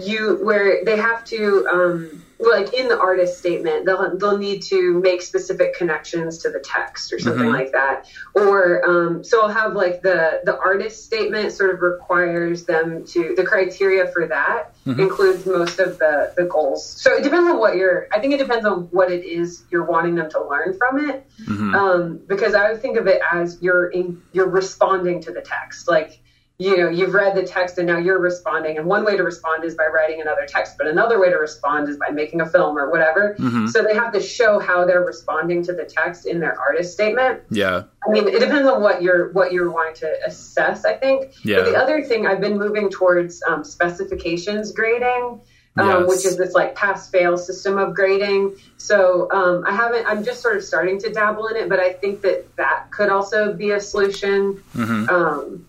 you 0.00 0.38
where 0.42 0.84
they 0.84 0.96
have 0.96 1.24
to 1.26 1.66
um 1.70 2.24
like 2.42 2.74
in 2.74 2.88
the 2.88 2.98
artist 2.98 3.38
statement, 3.38 3.86
they'll 3.86 4.16
they'll 4.16 4.38
need 4.38 4.62
to 4.64 5.00
make 5.00 5.22
specific 5.22 5.74
connections 5.76 6.38
to 6.38 6.50
the 6.50 6.58
text 6.60 7.12
or 7.12 7.18
something 7.18 7.48
Mhm. 7.48 7.52
like 7.52 7.72
that. 7.72 8.06
Or 8.34 8.82
um, 8.88 9.24
so 9.24 9.42
I'll 9.42 9.48
have 9.48 9.74
like 9.74 10.02
the 10.02 10.40
the 10.44 10.56
artist 10.58 11.04
statement 11.04 11.52
sort 11.52 11.70
of 11.74 11.80
requires 11.82 12.64
them 12.64 13.04
to 13.06 13.34
the 13.36 13.44
criteria 13.44 14.06
for 14.08 14.26
that 14.26 14.72
Mhm. 14.86 14.98
includes 14.98 15.46
most 15.46 15.78
of 15.78 15.98
the 15.98 16.32
the 16.36 16.44
goals. 16.44 16.84
So 16.84 17.14
it 17.14 17.22
depends 17.22 17.48
on 17.48 17.58
what 17.58 17.76
you're. 17.76 18.08
I 18.12 18.18
think 18.20 18.34
it 18.34 18.38
depends 18.38 18.66
on 18.66 18.88
what 18.90 19.10
it 19.10 19.24
is 19.24 19.62
you're 19.70 19.84
wanting 19.84 20.14
them 20.16 20.28
to 20.30 20.44
learn 20.46 20.74
from 20.76 21.08
it. 21.08 21.24
Mhm. 21.48 21.74
Um, 21.74 22.20
because 22.26 22.54
I 22.54 22.70
would 22.72 22.80
think 22.82 22.96
of 22.98 23.06
it 23.06 23.20
as 23.32 23.58
you're 23.60 23.86
in, 23.90 24.20
you're 24.32 24.48
responding 24.48 25.20
to 25.22 25.32
the 25.32 25.40
text, 25.42 25.88
like 25.88 26.18
you 26.62 26.76
know 26.76 26.88
you've 26.88 27.14
read 27.14 27.34
the 27.34 27.42
text 27.42 27.78
and 27.78 27.86
now 27.92 27.98
you're 28.06 28.18
responding 28.30 28.76
and 28.78 28.86
one 28.86 29.04
way 29.04 29.16
to 29.16 29.24
respond 29.32 29.64
is 29.64 29.74
by 29.74 29.86
writing 29.96 30.20
another 30.20 30.44
text 30.46 30.70
but 30.78 30.86
another 30.86 31.18
way 31.22 31.28
to 31.28 31.36
respond 31.36 31.88
is 31.88 31.96
by 31.96 32.10
making 32.20 32.40
a 32.40 32.46
film 32.54 32.78
or 32.78 32.86
whatever 32.90 33.34
Mhm. 33.38 33.68
so 33.72 33.82
they 33.82 33.94
have 33.94 34.12
to 34.12 34.20
show 34.20 34.58
how 34.58 34.84
they're 34.84 35.04
responding 35.04 35.62
to 35.68 35.72
the 35.72 35.84
text 35.84 36.26
in 36.26 36.38
their 36.40 36.54
artist 36.66 36.92
statement 36.92 37.40
Yeah. 37.50 37.82
i 38.06 38.10
mean 38.10 38.28
it 38.28 38.40
depends 38.46 38.68
on 38.68 38.80
what 38.86 39.02
you're 39.02 39.24
what 39.32 39.52
you're 39.52 39.70
wanting 39.70 39.96
to 40.04 40.10
assess 40.26 40.84
i 40.84 40.94
think 40.94 41.32
Yeah. 41.42 41.56
but 41.58 41.64
the 41.70 41.76
other 41.76 41.98
thing 42.04 42.26
i've 42.28 42.40
been 42.40 42.58
moving 42.58 42.90
towards 42.90 43.42
um, 43.48 43.64
specifications 43.64 44.72
grading 44.72 45.40
um, 45.78 45.88
Yes. 45.88 46.08
which 46.10 46.24
is 46.26 46.36
this 46.36 46.52
like 46.52 46.74
pass 46.74 47.08
fail 47.08 47.38
system 47.38 47.78
of 47.78 47.94
grading. 47.94 48.56
So 48.76 49.26
um, 49.30 49.64
I 49.66 49.72
haven't, 49.74 50.04
I'm 50.06 50.22
just 50.22 50.42
sort 50.42 50.54
of 50.58 50.62
starting 50.62 50.98
to 51.00 51.08
dabble 51.10 51.46
in 51.46 51.56
it, 51.56 51.70
but 51.70 51.80
I 51.80 51.94
think 51.94 52.20
that 52.26 52.44
that 52.56 52.90
could 52.90 53.08
also 53.08 53.54
be 53.54 53.70
a 53.70 53.80
solution 53.80 54.62
Mhm. 54.76 55.08
um, 55.08 55.64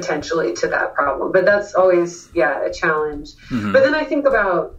potentially 0.00 0.52
to 0.52 0.66
that 0.68 0.94
problem. 0.94 1.32
But 1.32 1.46
that's 1.46 1.74
always, 1.74 2.28
yeah, 2.34 2.62
a 2.64 2.70
challenge. 2.72 3.30
Mhm. 3.50 3.72
But 3.72 3.82
then 3.82 3.94
I 3.94 4.04
think 4.04 4.26
about 4.26 4.74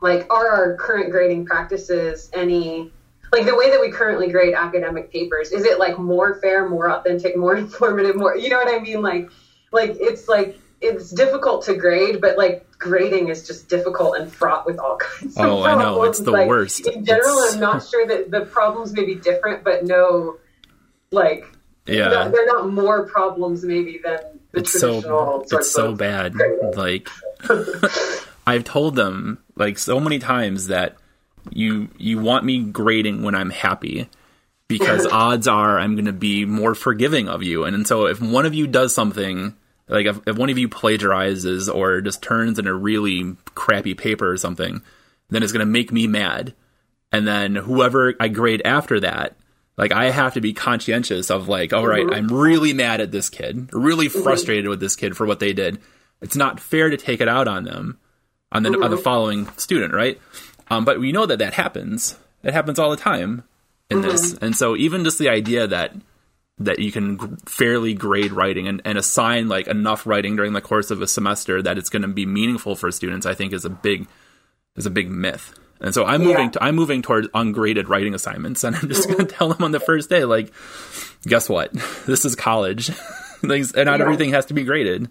like, 0.00 0.26
are 0.34 0.48
our 0.48 0.74
current 0.76 1.12
grading 1.12 1.46
practices 1.46 2.28
any, 2.32 2.90
like 3.32 3.46
the 3.46 3.54
way 3.54 3.70
that 3.70 3.80
we 3.80 3.88
currently 3.88 4.28
grade 4.32 4.52
academic 4.52 5.12
papers, 5.12 5.52
is 5.52 5.64
it 5.64 5.78
like 5.78 5.96
more 5.96 6.34
fair, 6.40 6.68
more 6.68 6.90
authentic, 6.90 7.36
more 7.36 7.54
informative, 7.64 8.16
more, 8.16 8.36
you 8.36 8.48
know 8.48 8.56
what 8.56 8.68
I 8.74 8.80
mean? 8.80 9.00
Like, 9.00 9.30
like 9.70 9.96
it's 10.00 10.26
like, 10.28 10.58
it's 10.80 11.10
difficult 11.12 11.64
to 11.66 11.74
grade, 11.76 12.20
but 12.20 12.36
like 12.36 12.66
grading 12.78 13.28
is 13.28 13.46
just 13.46 13.68
difficult 13.68 14.16
and 14.18 14.32
fraught 14.32 14.66
with 14.66 14.80
all 14.80 14.96
kinds 14.96 15.36
of 15.36 15.44
Oh, 15.46 15.62
I 15.62 15.74
know. 15.76 15.78
problems. 15.94 16.08
It's 16.18 16.24
the 16.24 16.32
Like, 16.32 16.48
worst. 16.48 16.88
In 16.88 17.04
general, 17.04 17.38
It's- 17.38 17.54
I'm 17.54 17.60
not 17.60 17.86
sure 17.86 18.04
that 18.08 18.32
the 18.32 18.40
problems 18.40 18.92
may 18.92 19.04
be 19.04 19.14
different, 19.14 19.62
but 19.62 19.84
no, 19.84 20.38
like, 21.12 21.46
Yeah. 21.86 22.08
no, 22.08 22.30
they're 22.30 22.46
not 22.46 22.70
more 22.70 23.06
problems 23.08 23.64
maybe 23.64 24.00
than 24.04 24.20
the 24.52 24.60
it's 24.60 24.72
traditional 24.72 25.44
so 25.46 25.58
it's 25.58 25.72
so 25.72 25.94
bad 25.94 26.34
like 26.76 27.08
i've 28.46 28.64
told 28.64 28.94
them 28.94 29.42
like 29.56 29.78
so 29.78 29.98
many 29.98 30.18
times 30.18 30.68
that 30.68 30.96
you 31.50 31.88
you 31.98 32.20
want 32.20 32.44
me 32.44 32.62
grading 32.62 33.22
when 33.22 33.34
i'm 33.34 33.50
happy 33.50 34.08
because 34.68 35.06
odds 35.12 35.48
are 35.48 35.78
i'm 35.78 35.94
going 35.94 36.04
to 36.04 36.12
be 36.12 36.44
more 36.44 36.74
forgiving 36.74 37.28
of 37.28 37.42
you. 37.42 37.64
And, 37.64 37.74
and 37.74 37.86
so 37.86 38.06
if 38.06 38.20
one 38.20 38.46
of 38.46 38.54
you 38.54 38.66
does 38.66 38.94
something 38.94 39.56
like 39.88 40.06
if, 40.06 40.20
if 40.26 40.36
one 40.36 40.50
of 40.50 40.58
you 40.58 40.68
plagiarizes 40.68 41.68
or 41.68 42.00
just 42.00 42.22
turns 42.22 42.58
in 42.58 42.66
a 42.66 42.74
really 42.74 43.36
crappy 43.54 43.94
paper 43.94 44.30
or 44.30 44.36
something 44.36 44.82
then 45.30 45.42
it's 45.42 45.52
going 45.52 45.60
to 45.60 45.66
make 45.66 45.90
me 45.90 46.06
mad. 46.06 46.54
And 47.10 47.26
then 47.26 47.56
whoever 47.56 48.14
i 48.20 48.28
grade 48.28 48.62
after 48.64 49.00
that 49.00 49.36
like 49.76 49.92
I 49.92 50.10
have 50.10 50.34
to 50.34 50.40
be 50.40 50.52
conscientious 50.52 51.30
of 51.30 51.48
like, 51.48 51.72
all 51.72 51.86
right, 51.86 52.06
I'm 52.12 52.28
really 52.28 52.72
mad 52.72 53.00
at 53.00 53.10
this 53.10 53.30
kid, 53.30 53.70
really 53.72 54.08
mm-hmm. 54.08 54.22
frustrated 54.22 54.68
with 54.68 54.80
this 54.80 54.96
kid 54.96 55.16
for 55.16 55.26
what 55.26 55.40
they 55.40 55.52
did. 55.52 55.80
It's 56.20 56.36
not 56.36 56.60
fair 56.60 56.90
to 56.90 56.96
take 56.96 57.20
it 57.20 57.28
out 57.28 57.48
on 57.48 57.64
them, 57.64 57.98
on 58.52 58.62
the 58.62 58.70
on 58.70 58.80
the 58.90 58.96
mm-hmm. 58.96 59.02
following 59.02 59.48
student, 59.56 59.94
right? 59.94 60.20
Um, 60.70 60.84
but 60.84 61.00
we 61.00 61.12
know 61.12 61.26
that 61.26 61.38
that 61.38 61.54
happens. 61.54 62.16
It 62.42 62.54
happens 62.54 62.78
all 62.78 62.90
the 62.90 62.96
time 62.96 63.44
in 63.90 63.98
mm-hmm. 63.98 64.08
this, 64.08 64.34
and 64.38 64.56
so 64.56 64.76
even 64.76 65.04
just 65.04 65.18
the 65.18 65.28
idea 65.28 65.66
that 65.66 65.94
that 66.58 66.78
you 66.78 66.92
can 66.92 67.36
fairly 67.38 67.94
grade 67.94 68.32
writing 68.32 68.68
and, 68.68 68.82
and 68.84 68.98
assign 68.98 69.48
like 69.48 69.66
enough 69.66 70.06
writing 70.06 70.36
during 70.36 70.52
the 70.52 70.60
course 70.60 70.90
of 70.90 71.02
a 71.02 71.06
semester 71.06 71.62
that 71.62 71.78
it's 71.78 71.88
going 71.88 72.02
to 72.02 72.08
be 72.08 72.26
meaningful 72.26 72.76
for 72.76 72.92
students, 72.92 73.26
I 73.26 73.34
think 73.34 73.52
is 73.52 73.64
a 73.64 73.70
big 73.70 74.06
is 74.76 74.86
a 74.86 74.90
big 74.90 75.10
myth. 75.10 75.58
And 75.82 75.92
so 75.92 76.04
I'm 76.06 76.22
moving 76.22 76.44
Yeah. 76.44 76.50
to, 76.50 76.64
I'm 76.64 76.76
moving 76.76 77.02
towards 77.02 77.28
ungraded 77.34 77.88
writing 77.88 78.14
assignments, 78.14 78.62
and 78.64 78.76
I'm 78.76 78.88
just 78.88 79.08
going 79.08 79.18
to 79.18 79.24
mm-hmm. 79.24 79.36
tell 79.36 79.48
them 79.48 79.62
on 79.64 79.72
the 79.72 79.80
first 79.80 80.08
day, 80.08 80.24
like, 80.24 80.52
guess 81.26 81.48
what? 81.48 81.72
This 82.06 82.24
is 82.24 82.34
college. 82.34 82.90
Things, 83.40 83.72
and 83.72 83.86
not 83.86 83.98
Yeah. 83.98 84.04
everything 84.04 84.30
has 84.30 84.46
to 84.46 84.54
be 84.54 84.62
graded, 84.62 85.10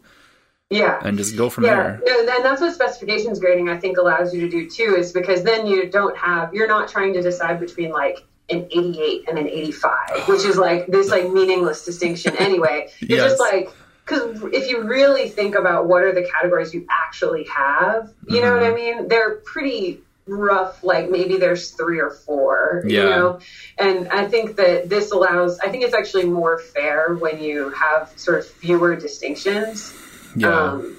yeah. 0.69 0.99
and 1.03 1.17
just 1.17 1.35
go 1.35 1.49
from 1.49 1.65
Yeah, 1.65 1.75
there. 1.75 2.01
no, 2.05 2.33
and 2.35 2.45
that's 2.45 2.61
what 2.61 2.73
specifications 2.73 3.39
grading 3.39 3.67
I 3.67 3.77
think 3.77 3.97
allows 3.97 4.33
you 4.33 4.39
to 4.41 4.49
do 4.49 4.69
too, 4.69 4.95
is 4.97 5.11
because 5.11 5.43
then 5.43 5.67
you 5.67 5.89
don't 5.89 6.15
have 6.17 6.53
you're 6.53 6.67
not 6.67 6.87
trying 6.87 7.11
to 7.13 7.21
decide 7.21 7.59
between 7.59 7.91
like 7.91 8.23
an 8.49 8.67
88 8.71 9.27
and 9.27 9.37
an 9.37 9.49
85, 9.49 9.97
which 10.29 10.45
is 10.45 10.57
like 10.57 10.87
this 10.87 11.09
like 11.09 11.29
meaningless 11.29 11.83
distinction 11.83 12.35
anyway. 12.37 12.87
You're 13.01 13.19
Yes. 13.19 13.31
just 13.31 13.39
like 13.41 13.69
because 14.05 14.41
if 14.53 14.69
you 14.69 14.83
really 14.83 15.27
think 15.29 15.55
about 15.55 15.87
what 15.87 16.03
are 16.03 16.13
the 16.13 16.27
categories 16.33 16.73
you 16.73 16.85
actually 16.89 17.43
have, 17.45 18.11
you 18.29 18.41
know 18.41 18.53
mm-hmm. 18.53 18.61
what 18.61 18.71
I 18.71 18.75
mean? 18.75 19.07
They're 19.09 19.35
pretty 19.43 20.01
rough. 20.27 20.83
Like 20.83 21.09
maybe 21.09 21.37
there's 21.37 21.71
three 21.71 21.99
or 21.99 22.11
four, 22.11 22.83
you 22.85 22.97
Yeah. 22.99 23.09
know. 23.09 23.39
And 23.77 24.07
I 24.09 24.27
think 24.27 24.55
that 24.57 24.89
this 24.89 25.11
allows. 25.11 25.59
I 25.59 25.69
think 25.69 25.83
it's 25.83 25.93
actually 25.93 26.25
more 26.25 26.59
fair 26.59 27.13
when 27.15 27.41
you 27.41 27.69
have 27.71 28.11
sort 28.15 28.39
of 28.39 28.45
fewer 28.47 28.95
distinctions 28.95 29.93
Yeah, 30.35 30.73
um, 30.73 30.97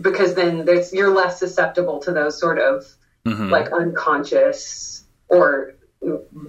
because 0.00 0.34
then 0.34 0.64
there's 0.64 0.92
you're 0.92 1.10
less 1.14 1.38
susceptible 1.38 1.98
to 2.00 2.12
those 2.12 2.38
sort 2.38 2.58
of 2.58 2.84
Mhm. 3.26 3.50
like 3.50 3.72
unconscious 3.72 5.04
or 5.28 5.74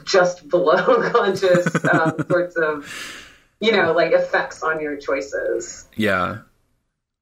just 0.05 0.47
below 0.47 1.09
conscious 1.11 1.65
um, 1.85 2.13
sorts 2.29 2.55
of 2.55 2.85
you 3.59 3.71
know 3.71 3.91
like 3.93 4.11
effects 4.13 4.61
on 4.63 4.79
your 4.81 4.95
choices. 4.97 5.87
yeah. 5.95 6.39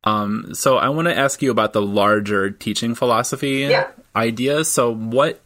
Um, 0.04 0.54
so 0.54 0.78
I 0.78 0.90
want 0.90 1.08
to 1.08 1.18
ask 1.18 1.42
you 1.42 1.52
about 1.52 1.74
the 1.74 1.82
larger 1.82 2.50
teaching 2.52 2.96
philosophy 2.96 3.66
Yeah. 3.70 3.88
Idea. 4.18 4.66
So 4.66 4.94
what 4.94 5.40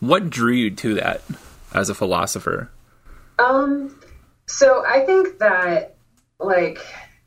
what 0.00 0.28
drew 0.28 0.52
you 0.52 0.70
to 0.72 0.94
that 0.94 1.22
as 1.72 1.88
a 1.88 1.94
philosopher? 1.94 2.70
Um, 3.38 3.98
so 4.46 4.84
I 4.86 5.04
think 5.04 5.38
that, 5.38 5.96
like, 6.38 6.78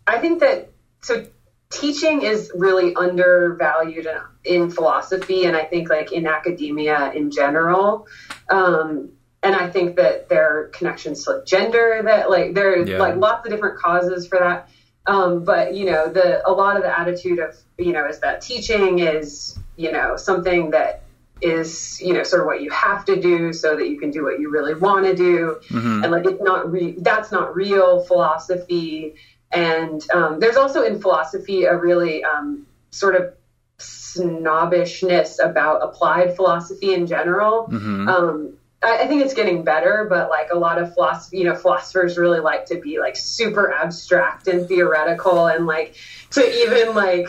I 0.07 0.19
think 0.19 0.39
that 0.41 0.71
so 1.01 1.25
teaching 1.71 2.21
is 2.23 2.51
really 2.55 2.95
undervalued 2.95 4.05
in, 4.05 4.17
in 4.63 4.71
philosophy, 4.71 5.45
and 5.45 5.55
I 5.55 5.65
think 5.65 5.89
like 5.89 6.11
in 6.11 6.27
academia 6.27 7.11
in 7.13 7.31
general. 7.31 8.07
Um, 8.49 9.11
and 9.41 9.55
I 9.55 9.69
think 9.69 9.95
that 9.95 10.27
there 10.29 10.57
are 10.57 10.67
connections 10.67 11.23
to 11.23 11.31
like, 11.37 11.45
gender 11.45 12.01
that 12.03 12.29
like 12.29 12.53
there 12.53 12.73
are 12.73 12.85
Yeah. 12.85 12.97
like 12.99 13.15
lots 13.15 13.45
of 13.45 13.51
different 13.51 13.79
causes 13.79 14.27
for 14.27 14.39
that. 14.39 14.69
Um, 15.05 15.43
but 15.43 15.75
you 15.75 15.85
know, 15.85 16.11
the 16.11 16.47
a 16.47 16.51
lot 16.51 16.75
of 16.75 16.83
the 16.83 16.99
attitude 16.99 17.39
of 17.39 17.55
you 17.77 17.93
know 17.93 18.07
is 18.07 18.19
that 18.19 18.41
teaching 18.41 18.99
is 18.99 19.57
you 19.79 19.91
know 19.93 20.17
something 20.17 20.71
that 20.71 21.03
is 21.41 21.99
you 22.01 22.13
know 22.13 22.21
sort 22.21 22.41
of 22.41 22.45
what 22.45 22.61
you 22.61 22.69
have 22.69 23.05
to 23.05 23.15
do 23.19 23.53
so 23.53 23.77
that 23.77 23.87
you 23.87 23.97
can 23.97 24.11
do 24.11 24.23
what 24.25 24.37
you 24.41 24.49
really 24.49 24.73
want 24.75 25.05
to 25.05 25.15
do 25.15 25.57
Mhm. 25.69 26.03
and 26.03 26.11
like 26.11 26.25
it's 26.25 26.41
not 26.41 26.69
re- 26.69 26.95
that's 26.99 27.31
not 27.31 27.55
real 27.55 28.01
philosophy 28.01 29.15
and 29.51 29.99
um, 30.11 30.39
there's 30.41 30.57
also 30.57 30.83
in 30.83 30.99
philosophy 30.99 31.63
a 31.63 31.75
really 31.77 32.23
um, 32.25 32.67
sort 32.91 33.15
of 33.15 33.33
snobbishness 33.77 35.39
about 35.39 35.81
applied 35.81 36.35
philosophy 36.35 36.93
in 36.93 37.07
general 37.07 37.67
Mhm. 37.71 38.07
um, 38.09 38.53
I, 38.81 38.99
I 38.99 39.07
think 39.07 39.21
it's 39.23 39.33
getting 39.33 39.63
better, 39.65 40.07
but 40.09 40.29
like 40.29 40.51
a 40.53 40.57
lot 40.57 40.77
of 40.81 40.93
philosophy, 40.93 41.39
you 41.39 41.43
know, 41.43 41.53
philosophers 41.55 42.17
really 42.17 42.39
like 42.39 42.65
to 42.67 42.79
be 42.79 42.97
like 42.97 43.17
super 43.17 43.73
abstract 43.73 44.47
and 44.47 44.65
theoretical 44.69 45.47
and 45.47 45.65
like 45.65 45.95
to 46.31 46.41
even 46.63 46.95
like, 46.95 47.27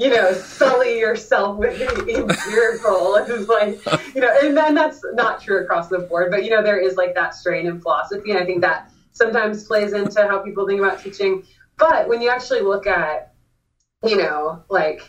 you 0.00 0.08
know, 0.08 0.32
sully 0.32 0.98
yourself 0.98 1.58
with 1.58 1.78
the 1.78 2.16
empirical 2.16 3.16
is 3.16 3.48
like, 3.48 3.84
you 4.14 4.22
know, 4.22 4.34
and 4.42 4.56
then 4.56 4.74
that's 4.74 5.02
not 5.12 5.42
true 5.42 5.62
across 5.62 5.88
the 5.88 5.98
board, 5.98 6.30
but 6.30 6.42
you 6.42 6.48
know, 6.48 6.62
there 6.62 6.80
is 6.80 6.96
like 6.96 7.14
that 7.14 7.34
strain 7.34 7.66
in 7.66 7.78
philosophy. 7.82 8.30
And 8.30 8.40
I 8.40 8.46
think 8.46 8.62
that 8.62 8.90
sometimes 9.12 9.64
plays 9.64 9.92
into 9.92 10.26
how 10.26 10.38
people 10.38 10.66
think 10.66 10.80
about 10.80 11.02
teaching. 11.02 11.44
But 11.76 12.08
when 12.08 12.22
you 12.22 12.30
actually 12.30 12.62
look 12.62 12.86
at, 12.86 13.34
you 14.02 14.16
know, 14.16 14.64
like 14.70 15.02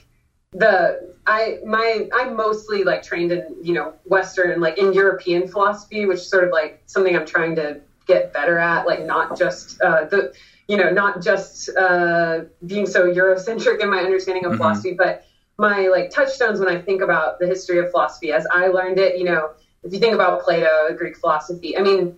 the 0.51 1.15
I 1.25 1.59
my 1.65 2.09
I'm 2.13 2.35
mostly 2.35 2.83
like 2.83 3.01
trained 3.01 3.31
in 3.31 3.55
you 3.63 3.73
know 3.73 3.93
Western 4.03 4.59
like 4.59 4.77
in 4.77 4.91
European 4.91 5.47
philosophy, 5.47 6.05
which 6.05 6.17
is 6.17 6.29
sort 6.29 6.43
of 6.43 6.49
like 6.51 6.83
something 6.87 7.15
I'm 7.15 7.25
trying 7.25 7.55
to 7.55 7.79
get 8.07 8.33
better 8.33 8.57
at, 8.57 8.85
like 8.85 9.05
not 9.05 9.37
just 9.37 9.81
uh, 9.81 10.03
the 10.05 10.33
you 10.71 10.77
know 10.77 10.89
not 10.89 11.21
just 11.21 11.69
uh, 11.75 12.39
being 12.65 12.85
so 12.85 13.01
Eurocentric 13.19 13.79
in 13.81 13.89
my 13.89 14.01
understanding 14.07 14.45
of 14.45 14.53
Mhm. 14.53 14.57
philosophy, 14.57 14.93
but 14.97 15.19
my 15.57 15.89
like 15.89 16.09
touchstones 16.09 16.59
when 16.59 16.69
I 16.69 16.79
think 16.79 17.01
about 17.01 17.39
the 17.39 17.45
history 17.45 17.77
of 17.79 17.91
philosophy 17.91 18.31
as 18.31 18.45
I 18.49 18.67
learned 18.67 18.97
it. 18.97 19.17
You 19.17 19.25
know, 19.25 19.49
if 19.83 19.91
you 19.93 19.99
think 19.99 20.15
about 20.15 20.39
Plato, 20.41 20.93
Greek 20.95 21.17
philosophy, 21.17 21.77
I 21.77 21.81
mean, 21.81 22.13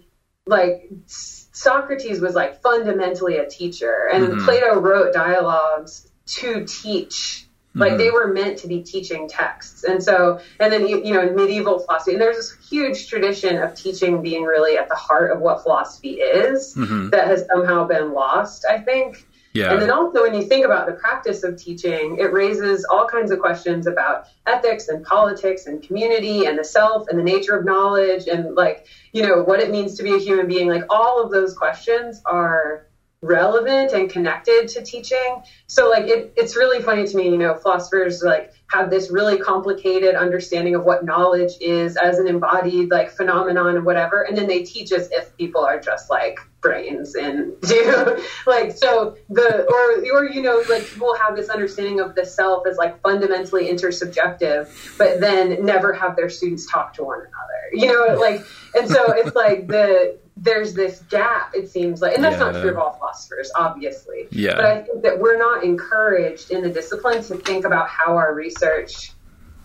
like 0.45 0.75
Socrates 1.07 2.19
was 2.21 2.35
like 2.35 2.61
fundamentally 2.61 3.37
a 3.37 3.47
teacher, 3.47 3.95
and 4.13 4.33
Mhm. 4.33 4.45
Plato 4.45 4.79
wrote 4.79 5.11
dialogues 5.13 6.03
to 6.37 6.63
teach 6.67 7.47
Like 7.75 7.97
they 7.97 8.11
were 8.11 8.27
meant 8.27 8.59
to 8.59 8.67
be 8.67 8.83
teaching 8.83 9.27
texts. 9.27 9.83
And 9.83 10.03
so, 10.03 10.39
and 10.59 10.71
then, 10.71 10.87
you, 10.87 11.03
you 11.03 11.13
know, 11.13 11.31
medieval 11.31 11.79
philosophy, 11.79 12.13
and 12.13 12.21
there's 12.21 12.37
this 12.37 12.55
huge 12.69 13.07
tradition 13.07 13.57
of 13.57 13.73
teaching 13.73 14.21
being 14.21 14.43
really 14.43 14.77
at 14.77 14.89
the 14.89 14.95
heart 14.95 15.31
of 15.31 15.39
what 15.39 15.63
philosophy 15.63 16.15
is 16.21 16.75
Mhm. 16.75 17.09
that 17.11 17.27
has 17.27 17.45
somehow 17.47 17.85
been 17.85 18.13
lost, 18.13 18.65
I 18.69 18.77
think. 18.79 19.27
Yeah. 19.53 19.71
And 19.71 19.81
then 19.81 19.91
also, 19.91 20.23
when 20.23 20.33
you 20.33 20.43
think 20.43 20.65
about 20.65 20.87
the 20.87 20.93
practice 20.93 21.43
of 21.43 21.57
teaching, 21.57 22.17
it 22.19 22.33
raises 22.33 22.85
all 22.85 23.07
kinds 23.07 23.29
of 23.31 23.39
questions 23.39 23.85
about 23.85 24.25
ethics 24.47 24.87
and 24.87 25.05
politics 25.05 25.67
and 25.67 25.81
community 25.81 26.45
and 26.45 26.57
the 26.57 26.63
self 26.63 27.07
and 27.07 27.19
the 27.19 27.23
nature 27.23 27.55
of 27.55 27.63
knowledge 27.63 28.27
and, 28.27 28.55
like, 28.55 28.87
you 29.13 29.21
know, 29.21 29.43
what 29.43 29.59
it 29.59 29.69
means 29.69 29.95
to 29.97 30.03
be 30.03 30.13
a 30.15 30.17
human 30.17 30.47
being. 30.47 30.69
Like, 30.69 30.85
all 30.89 31.21
of 31.21 31.31
those 31.31 31.55
questions 31.55 32.21
are 32.25 32.87
relevant 33.23 33.91
and 33.93 34.09
connected 34.09 34.67
to 34.69 34.83
teaching. 34.83 35.41
So, 35.67 35.89
like, 35.89 36.05
it, 36.05 36.33
it's 36.35 36.55
really 36.55 36.81
funny 36.81 37.07
to 37.07 37.17
me, 37.17 37.29
you 37.29 37.37
know, 37.37 37.55
philosophers, 37.55 38.21
like, 38.21 38.53
have 38.71 38.89
this 38.89 39.09
really 39.11 39.37
complicated 39.37 40.15
understanding 40.15 40.75
of 40.75 40.83
what 40.85 41.05
knowledge 41.05 41.53
is 41.61 41.95
as 41.97 42.19
an 42.19 42.27
embodied, 42.27 42.91
like, 42.91 43.11
phenomenon 43.11 43.75
and 43.77 43.85
whatever. 43.85 44.23
And 44.23 44.37
then 44.37 44.47
they 44.47 44.63
teach 44.63 44.91
as 44.91 45.09
if 45.11 45.35
people 45.37 45.63
are 45.63 45.79
just, 45.79 46.09
like, 46.09 46.39
brains 46.63 47.13
and 47.13 47.59
do 47.61 48.23
like 48.47 48.71
so 48.71 49.17
the 49.29 49.65
or 49.67 50.17
or 50.17 50.29
you 50.29 50.41
know 50.41 50.63
like 50.69 50.83
people 50.85 51.13
have 51.15 51.35
this 51.35 51.49
understanding 51.49 51.99
of 51.99 52.15
the 52.15 52.25
self 52.25 52.65
as 52.65 52.77
like 52.77 52.99
fundamentally 53.01 53.67
intersubjective 53.67 54.97
but 54.97 55.19
then 55.19 55.63
never 55.63 55.91
have 55.91 56.15
their 56.15 56.29
students 56.29 56.65
talk 56.71 56.93
to 56.93 57.03
one 57.03 57.19
another 57.19 57.73
you 57.73 57.85
know 57.85 58.17
like 58.17 58.41
and 58.75 58.89
so 58.89 59.11
it's 59.11 59.35
like 59.35 59.67
the 59.67 60.17
there's 60.35 60.73
this 60.73 61.01
gap 61.09 61.51
it 61.53 61.69
seems 61.69 62.01
like 62.01 62.15
and 62.15 62.23
that's 62.23 62.39
not 62.39 62.53
true 62.59 62.71
of 62.71 62.77
all 62.77 62.93
philosophers 62.93 63.51
obviously 63.55 64.27
Yeah. 64.31 64.55
but 64.55 64.65
i 64.65 64.81
think 64.81 65.03
that 65.03 65.19
we're 65.19 65.37
not 65.37 65.63
encouraged 65.63 66.49
in 66.51 66.63
the 66.63 66.69
discipline 66.69 67.21
to 67.23 67.35
think 67.37 67.65
about 67.65 67.87
how 67.87 68.17
our 68.17 68.33
research 68.33 69.11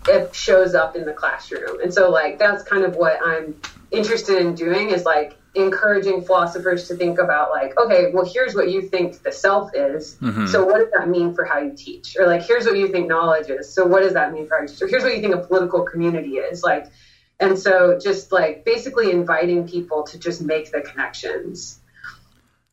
it 0.09 0.35
shows 0.35 0.75
up 0.75 0.97
in 0.97 1.05
the 1.05 1.13
classroom. 1.13 1.81
And 1.83 1.93
so 1.93 2.09
like 2.11 2.39
that's 2.39 2.63
kind 2.63 2.85
of 2.85 2.97
what 2.97 3.19
I'm 3.23 3.61
interested 3.91 4.39
in 4.39 4.55
doing 4.55 4.91
is 4.91 5.05
like 5.05 5.37
encouraging 5.55 6.23
philosophers 6.23 6.89
to 6.89 6.95
think 6.95 7.19
about 7.19 7.51
like, 7.51 7.79
okay, 7.79 8.11
well 8.15 8.25
here's 8.25 8.55
what 8.55 8.71
you 8.71 8.83
think 8.83 9.23
the 9.23 9.33
self 9.33 9.71
is. 9.75 10.17
Mhm. 10.23 10.49
So 10.49 10.65
what 10.65 10.79
does 10.79 10.91
that 10.93 11.09
mean 11.09 11.35
for 11.35 11.45
how 11.45 11.59
you 11.59 11.73
teach? 11.77 12.17
Or 12.19 12.27
like 12.27 12.43
here's 12.43 12.65
what 12.65 12.79
you 12.79 12.89
think 12.89 13.09
knowledge 13.09 13.51
is. 13.51 13.71
So 13.73 13.87
what 13.87 14.01
does 14.03 14.15
that 14.15 14.33
mean 14.33 14.47
for 14.47 14.57
how 14.57 14.63
you 14.63 14.69
teach? 14.69 14.81
Or 14.83 14.87
here's 14.87 15.03
what 15.03 15.15
you 15.15 15.21
think 15.21 15.35
a 15.35 15.39
political 15.39 15.83
community 15.83 16.37
is. 16.37 16.63
Like 16.63 16.87
and 17.41 17.59
so 17.59 17.99
just 18.03 18.33
like 18.33 18.65
basically 18.65 19.11
inviting 19.11 19.69
people 19.69 20.03
to 20.05 20.19
just 20.19 20.43
make 20.43 20.73
the 20.73 20.81
connections. 20.81 21.79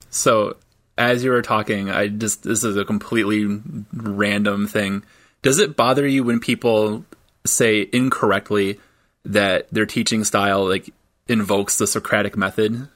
So, 0.10 0.58
as 0.98 1.24
you 1.24 1.32
were 1.32 1.42
talking, 1.42 1.90
I 1.90 2.08
just 2.08 2.44
this 2.44 2.64
is 2.64 2.78
a 2.78 2.86
completely 2.86 3.62
random 3.94 4.68
thing. 4.68 5.04
Does 5.42 5.60
it 5.60 5.76
bother 5.76 6.08
you 6.08 6.24
when 6.24 6.40
people 6.40 7.06
say 7.46 7.88
incorrectly 7.94 8.80
that 9.26 9.68
their 9.72 9.86
teaching 9.86 10.24
style 10.24 10.68
like 10.68 10.90
invokes 11.28 11.78
the 11.78 11.88
Socratic 11.88 12.38
method 12.38 12.88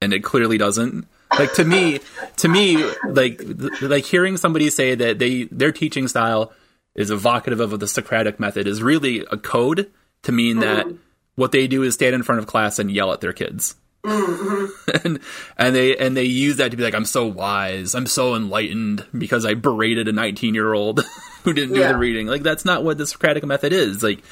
and 0.00 0.12
it 0.12 0.22
clearly 0.22 0.56
doesn't? 0.56 1.06
Like 1.38 1.52
to 1.54 1.64
me, 1.64 2.00
to 2.38 2.48
me 2.48 2.90
like 3.06 3.42
like 3.82 4.04
hearing 4.04 4.38
somebody 4.38 4.70
say 4.70 4.94
that 4.94 5.18
they 5.18 5.44
their 5.44 5.72
teaching 5.72 6.08
style 6.08 6.52
is 6.94 7.10
evocative 7.10 7.60
of 7.60 7.78
the 7.78 7.88
Socratic 7.88 8.40
method 8.40 8.66
is 8.66 8.82
really 8.82 9.26
a 9.30 9.36
code 9.36 9.90
to 10.22 10.32
mean 10.32 10.60
that 10.60 10.86
mm-hmm. 10.86 10.96
what 11.36 11.52
they 11.52 11.66
do 11.66 11.82
is 11.82 11.94
stand 11.94 12.14
in 12.14 12.22
front 12.22 12.38
of 12.38 12.46
class 12.46 12.78
and 12.78 12.90
yell 12.90 13.12
at 13.12 13.20
their 13.20 13.32
kids 13.32 13.76
mm-hmm. 14.06 14.90
and 15.04 15.20
and 15.56 15.74
they 15.74 15.96
and 15.96 16.16
they 16.16 16.24
use 16.24 16.56
that 16.56 16.70
to 16.70 16.76
be 16.76 16.82
like, 16.82 16.94
I'm 16.94 17.04
so 17.04 17.26
wise, 17.26 17.94
I'm 17.94 18.06
so 18.06 18.34
enlightened 18.34 19.06
because 19.16 19.44
I 19.44 19.54
berated 19.54 20.08
a 20.08 20.12
19 20.12 20.54
year 20.54 20.72
old 20.72 21.04
who 21.44 21.52
didn't 21.52 21.74
do 21.74 21.80
Yeah. 21.80 21.92
the 21.92 21.98
reading. 21.98 22.26
Like 22.26 22.42
that's 22.42 22.64
not 22.64 22.84
what 22.84 22.98
the 22.98 23.06
Socratic 23.06 23.44
method 23.44 23.72
is. 23.72 24.02
Like 24.02 24.22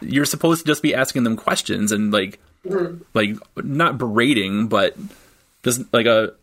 you're 0.00 0.24
supposed 0.24 0.60
to 0.60 0.66
just 0.66 0.82
be 0.82 0.94
asking 0.94 1.24
them 1.24 1.36
questions 1.36 1.92
and 1.92 2.12
like 2.12 2.38
mm-hmm. 2.64 3.02
like 3.14 3.36
not 3.56 3.98
berating, 3.98 4.68
but 4.68 4.96
just 5.62 5.82
like 5.92 6.06
a 6.06 6.34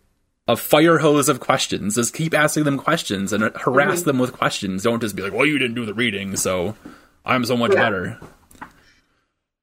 a 0.47 0.55
fire 0.55 0.97
hose 0.97 1.29
of 1.29 1.39
questions. 1.39 1.95
Just 1.95 2.13
keep 2.13 2.33
asking 2.33 2.63
them 2.63 2.77
questions 2.77 3.31
and 3.31 3.55
harass 3.55 4.01
them 4.01 4.17
with 4.17 4.33
questions. 4.33 4.81
Don't 4.83 4.99
just 4.99 5.15
be 5.15 5.21
like, 5.21 5.33
well, 5.33 5.45
you 5.45 5.59
didn't 5.59 5.75
do 5.75 5.85
the 5.85 5.93
reading, 5.93 6.35
so 6.35 6.75
I'm 7.23 7.45
so 7.45 7.55
much 7.55 7.71
Yeah. 7.73 7.81
better. 7.81 8.19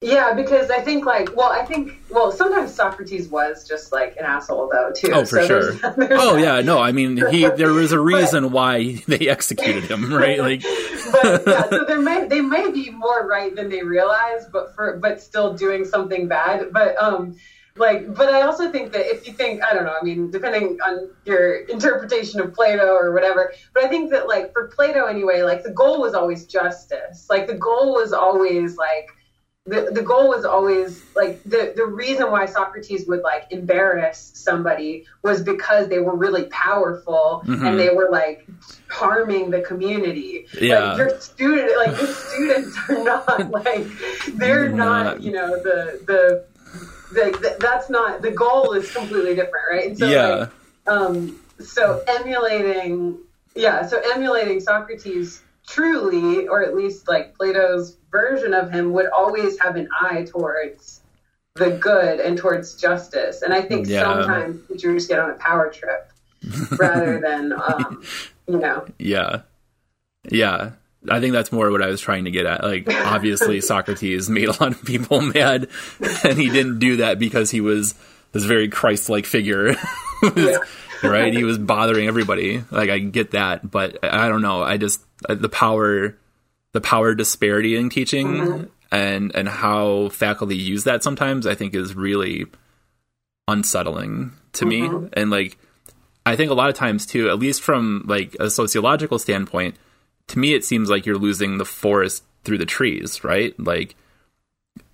Yeah, 0.03 0.35
because 0.35 0.71
I 0.71 0.81
think 0.81 1.07
like 1.07 1.35
well, 1.35 1.51
I 1.51 1.65
think 1.65 1.99
well, 2.11 2.31
sometimes 2.31 2.75
Socrates 2.75 3.29
was 3.29 3.67
just 3.67 3.93
like 3.93 4.15
an 4.19 4.27
asshole 4.27 4.69
though 4.71 4.93
too. 4.95 5.11
Oh, 5.15 5.21
for 5.25 5.41
So 5.41 5.47
sure. 5.47 5.73
there's- 5.73 5.97
there's 5.97 6.21
Oh 6.21 6.35
that. 6.35 6.43
yeah, 6.43 6.61
no, 6.61 6.79
I 6.79 6.93
mean 6.93 7.17
he 7.31 7.47
there 7.49 7.73
was 7.73 7.93
a 7.93 8.01
reason 8.15 8.51
why 8.51 9.03
they 9.09 9.27
executed 9.29 9.85
him, 9.85 10.13
right? 10.23 10.39
Like 10.39 10.63
but 11.13 11.43
yeah, 11.47 11.71
so 11.71 11.85
there 11.87 11.99
may 12.03 12.27
they 12.29 12.43
may 12.43 12.71
be 12.71 12.91
more 12.91 13.27
right 13.27 13.57
than 13.57 13.71
they 13.71 13.83
realize, 13.83 14.45
but 14.53 14.75
for 14.75 14.99
but 14.99 15.23
still 15.23 15.55
doing 15.55 15.87
something 15.87 16.29
bad. 16.29 16.75
But 16.75 16.95
um, 17.03 17.37
like, 17.79 18.15
but 18.15 18.29
I 18.29 18.43
also 18.43 18.71
think 18.71 18.93
that 18.93 19.07
if 19.07 19.27
you 19.27 19.33
think 19.33 19.63
I 19.65 19.73
don't 19.73 19.85
know, 19.85 19.95
I 19.99 20.05
mean, 20.05 20.31
depending 20.31 20.77
on 20.87 21.09
your 21.25 21.61
interpretation 21.61 22.41
of 22.41 22.53
Plato 22.53 22.89
or 22.93 23.15
whatever, 23.15 23.55
but 23.73 23.85
I 23.85 23.89
think 23.89 24.11
that 24.11 24.29
like 24.29 24.53
for 24.53 24.69
Plato 24.69 25.07
anyway, 25.07 25.41
like 25.41 25.63
the 25.63 25.73
goal 25.73 26.03
was 26.03 26.13
always 26.13 26.45
justice. 26.45 27.29
Like 27.31 27.47
the 27.47 27.55
goal 27.55 27.95
was 27.95 28.13
always 28.13 28.77
like 28.77 29.09
the, 29.67 29.91
the 29.93 30.03
goal 30.03 30.29
was 30.29 30.45
always 30.45 31.03
like 31.17 31.43
the, 31.45 31.73
the 31.75 31.85
reason 31.85 32.31
why 32.31 32.47
Socrates 32.47 33.07
would 33.09 33.23
like 33.23 33.47
embarrass 33.51 34.31
somebody 34.35 35.07
was 35.23 35.43
because 35.43 35.89
they 35.89 35.99
were 35.99 36.15
really 36.15 36.45
powerful 36.45 37.43
Mhm. 37.47 37.67
and 37.67 37.79
they 37.81 37.91
were 37.91 38.09
like 38.11 38.47
harming 38.89 39.51
the 39.51 39.61
community. 39.63 40.47
Yeah. 40.61 40.93
Like 40.93 40.99
your 40.99 41.21
student 41.21 41.77
like 41.77 41.99
your 41.99 42.07
students 42.07 42.79
are 42.89 43.03
not 43.13 43.51
like 43.51 43.87
they're 44.35 44.69
Not- 44.69 45.05
not, 45.17 45.23
you 45.23 45.33
know, 45.33 45.51
the 45.61 46.01
the 46.07 46.45
the, 47.13 47.25
the 47.39 47.57
that's 47.61 47.89
not 47.91 48.23
the 48.23 48.31
goal 48.31 48.73
is 48.73 48.91
completely 48.93 49.35
different, 49.35 49.65
right? 49.71 49.87
And 49.89 49.99
so 49.99 50.09
yeah. 50.09 50.29
like 50.29 50.51
um 50.87 51.39
so 51.61 52.03
emulating 52.07 53.19
yeah, 53.55 53.87
so 53.87 54.01
emulating 54.13 54.61
Socrates 54.61 55.41
truly, 55.67 56.49
or 56.49 56.63
at 56.63 56.75
least 56.75 57.09
like 57.09 57.35
Plato's 57.37 57.97
version 58.11 58.55
of 58.55 58.71
him, 58.71 58.93
would 58.93 59.07
always 59.11 59.59
have 59.61 59.77
an 59.77 59.89
eye 60.01 60.25
towards 60.25 61.01
the 61.57 61.71
good 61.71 62.21
and 62.21 62.37
towards 62.39 62.75
justice. 62.75 63.43
And 63.43 63.53
I 63.53 63.63
think 63.63 63.87
Yeah. 63.89 64.03
sometimes 64.03 64.67
teachers 64.69 65.07
get 65.07 65.19
on 65.19 65.31
a 65.31 65.35
power 65.35 65.71
trip 65.71 66.11
rather 66.79 67.19
than, 67.25 67.53
um, 67.53 68.03
you 68.47 68.59
know, 68.59 68.87
Yeah. 68.99 69.41
Yeah. 70.31 70.73
I 71.09 71.21
think 71.21 71.33
that's 71.35 71.53
more 71.53 71.71
what 71.71 71.83
I 71.83 71.87
was 71.87 72.01
trying 72.01 72.25
to 72.25 72.31
get 72.31 72.47
at. 72.47 72.65
Like, 72.65 72.93
obviously, 73.07 73.61
Socrates 73.61 74.29
made 74.29 74.49
a 74.49 74.53
lot 74.53 74.73
of 74.73 74.85
people 74.85 75.21
mad, 75.35 75.69
and 76.25 76.37
he 76.39 76.51
didn't 76.51 76.79
do 76.81 76.97
that 76.99 77.19
because 77.19 77.51
he 77.51 77.61
was 77.61 77.95
this 78.33 78.45
very 78.45 78.69
Christ 78.69 79.09
like 79.09 79.25
figure. 79.25 79.77
Yeah. 80.37 80.59
right? 81.05 81.33
He 81.33 81.45
was 81.45 81.59
bothering 81.59 82.09
everybody. 82.09 82.65
Like, 82.71 82.91
I 82.91 82.99
get 82.99 83.31
that, 83.33 83.71
but 83.71 83.99
I 84.03 84.29
don't 84.29 84.43
know. 84.43 84.63
I 84.63 84.79
just, 84.79 85.01
the 85.29 85.49
power, 85.49 86.17
the 86.73 86.81
power 86.81 87.15
disparity 87.15 87.77
in 87.77 87.89
teaching 87.91 88.27
Mm-hmm. 88.27 88.65
and, 88.93 89.35
and 89.35 89.49
how 89.49 90.09
faculty 90.11 90.57
use 90.57 90.85
that 90.85 91.03
sometimes, 91.03 91.47
I 91.47 91.55
think 91.55 91.75
is 91.75 91.95
really 91.95 92.47
unsettling 93.49 94.33
to 94.55 94.65
Mm-hmm. 94.65 95.05
me. 95.05 95.09
And, 95.15 95.31
like, 95.31 95.59
I 96.25 96.35
think 96.35 96.51
a 96.51 96.55
lot 96.55 96.69
of 96.69 96.75
times 96.75 97.07
too, 97.07 97.29
at 97.31 97.39
least 97.39 97.63
from 97.63 98.05
like 98.07 98.35
a 98.41 98.51
sociological 98.51 99.19
standpoint, 99.19 99.77
to 100.29 100.39
me 100.41 100.55
it 100.55 100.65
seems 100.65 100.91
like 100.91 101.07
you're 101.07 101.17
losing 101.19 101.59
the 101.59 101.65
forest 101.65 102.25
through 102.43 102.59
the 102.59 102.67
trees, 102.67 103.23
right? 103.23 103.55
Like 103.61 103.95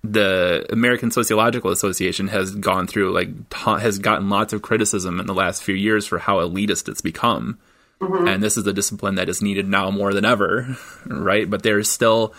the 0.03 0.63
American 0.69 1.09
Sociological 1.09 1.71
Association 1.71 2.27
has 2.27 2.53
gone 2.53 2.85
through 2.85 3.13
like 3.13 3.29
ta- 3.49 3.77
has 3.77 3.97
gotten 3.97 4.29
lots 4.29 4.53
of 4.53 4.61
criticism 4.61 5.19
in 5.19 5.25
the 5.25 5.33
last 5.33 5.63
few 5.63 5.73
years 5.73 6.05
for 6.05 6.19
how 6.19 6.37
elitist 6.37 6.87
it's 6.87 7.01
become. 7.01 7.57
And 8.01 8.43
this 8.43 8.57
is 8.57 8.67
a 8.67 8.73
discipline 8.73 9.15
that 9.15 9.29
is 9.29 9.41
needed 9.41 9.67
now 9.67 9.89
more 9.89 10.13
than 10.13 10.25
ever, 10.25 10.77
right? 11.05 11.49
But 11.49 11.63
they're 11.63 11.83
still 11.83 12.33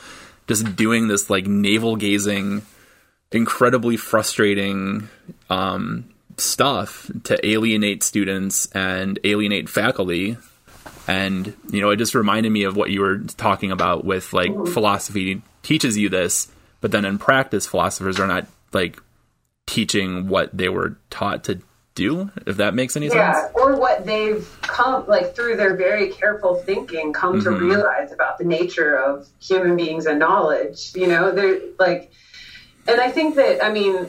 just 0.47 0.77
doing 0.77 1.09
this 1.09 1.31
like 1.31 1.47
navel 1.47 1.97
gazing, 1.97 2.62
incredibly 3.33 3.97
frustrating 3.97 5.09
um, 5.49 6.05
stuff 6.37 7.11
to 7.25 7.47
alienate 7.47 8.03
students 8.03 8.67
and 8.73 9.19
alienate 9.25 9.69
faculty. 9.69 10.37
And, 11.07 11.55
you 11.71 11.81
know, 11.81 11.90
it 11.90 11.97
just 11.97 12.14
reminded 12.14 12.51
me 12.51 12.64
of 12.64 12.77
what 12.77 12.90
you 12.90 13.01
were 13.01 13.19
talking 13.19 13.71
about 13.71 14.05
with 14.05 14.33
like 14.33 14.53
philosophy 14.69 15.43
teaches 15.62 15.97
you 15.97 16.09
this, 16.09 16.49
but 16.81 16.93
then 16.93 17.05
in 17.05 17.19
practice, 17.19 17.67
philosophers 17.67 18.21
are 18.21 18.27
not 18.27 18.47
like 18.73 19.01
teaching 19.67 20.29
what 20.29 20.55
they 20.57 20.69
were 20.69 20.97
taught 21.11 21.45
to 21.45 21.61
do, 21.94 22.30
if 22.46 22.57
that 22.57 22.74
makes 22.74 22.96
any 22.96 23.07
yeah, 23.07 23.42
sense. 23.42 23.52
or 23.54 23.76
what 23.76 24.04
they've 24.04 24.46
come, 24.62 25.07
like 25.07 25.35
through 25.35 25.57
their 25.57 25.76
very 25.76 26.11
careful 26.11 26.57
thinking, 26.57 27.12
come 27.12 27.40
to 27.42 27.50
Mhm. 27.50 27.61
realize 27.61 28.12
about 28.12 28.38
the 28.38 28.44
nature 28.44 28.96
of 28.96 29.28
human 29.40 29.76
beings 29.76 30.07
and 30.07 30.18
knowledge. 30.18 30.92
You 30.94 31.07
know, 31.07 31.30
they're 31.30 31.61
like, 31.78 32.11
and 32.87 33.00
I 33.00 33.11
think 33.11 33.37
that, 33.37 33.64
I 33.64 33.70
mean, 33.70 34.09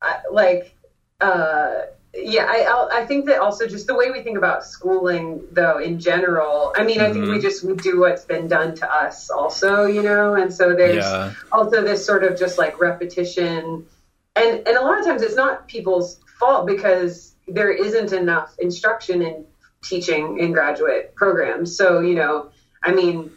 I, 0.00 0.16
like, 0.30 0.74
uh, 1.20 1.82
yeah, 2.14 2.46
I 2.48 3.02
I 3.02 3.06
think 3.06 3.26
that 3.26 3.40
also 3.40 3.66
just 3.68 3.86
the 3.86 3.94
way 3.94 4.10
we 4.10 4.22
think 4.22 4.36
about 4.36 4.64
schooling, 4.64 5.42
though, 5.52 5.78
in 5.78 6.00
general. 6.00 6.72
I 6.76 6.82
mean, 6.82 6.98
mm-hmm. 6.98 7.06
I 7.06 7.12
think 7.12 7.24
we 7.26 7.30
mm-hmm. 7.32 7.40
just 7.40 7.62
we 7.62 7.74
do 7.74 8.00
what's 8.00 8.24
been 8.24 8.48
done 8.48 8.74
to 8.76 8.92
us, 8.92 9.30
also, 9.30 9.84
you 9.86 10.02
know, 10.02 10.34
and 10.34 10.52
so 10.52 10.74
there's 10.74 11.04
yeah. 11.04 11.32
also 11.52 11.82
this 11.82 12.04
sort 12.04 12.24
of 12.24 12.36
just 12.36 12.58
like 12.58 12.80
repetition, 12.80 13.86
and 14.34 14.66
and 14.66 14.76
a 14.76 14.80
lot 14.80 14.98
of 14.98 15.04
times 15.04 15.22
it's 15.22 15.36
not 15.36 15.68
people's 15.68 16.18
fault 16.40 16.66
because 16.66 17.34
there 17.46 17.70
isn't 17.70 18.12
enough 18.12 18.56
instruction 18.58 19.22
in 19.22 19.44
teaching 19.84 20.38
in 20.38 20.52
graduate 20.52 21.14
programs. 21.14 21.76
So 21.76 22.00
you 22.00 22.14
know, 22.14 22.50
I 22.82 22.92
mean, 22.92 23.30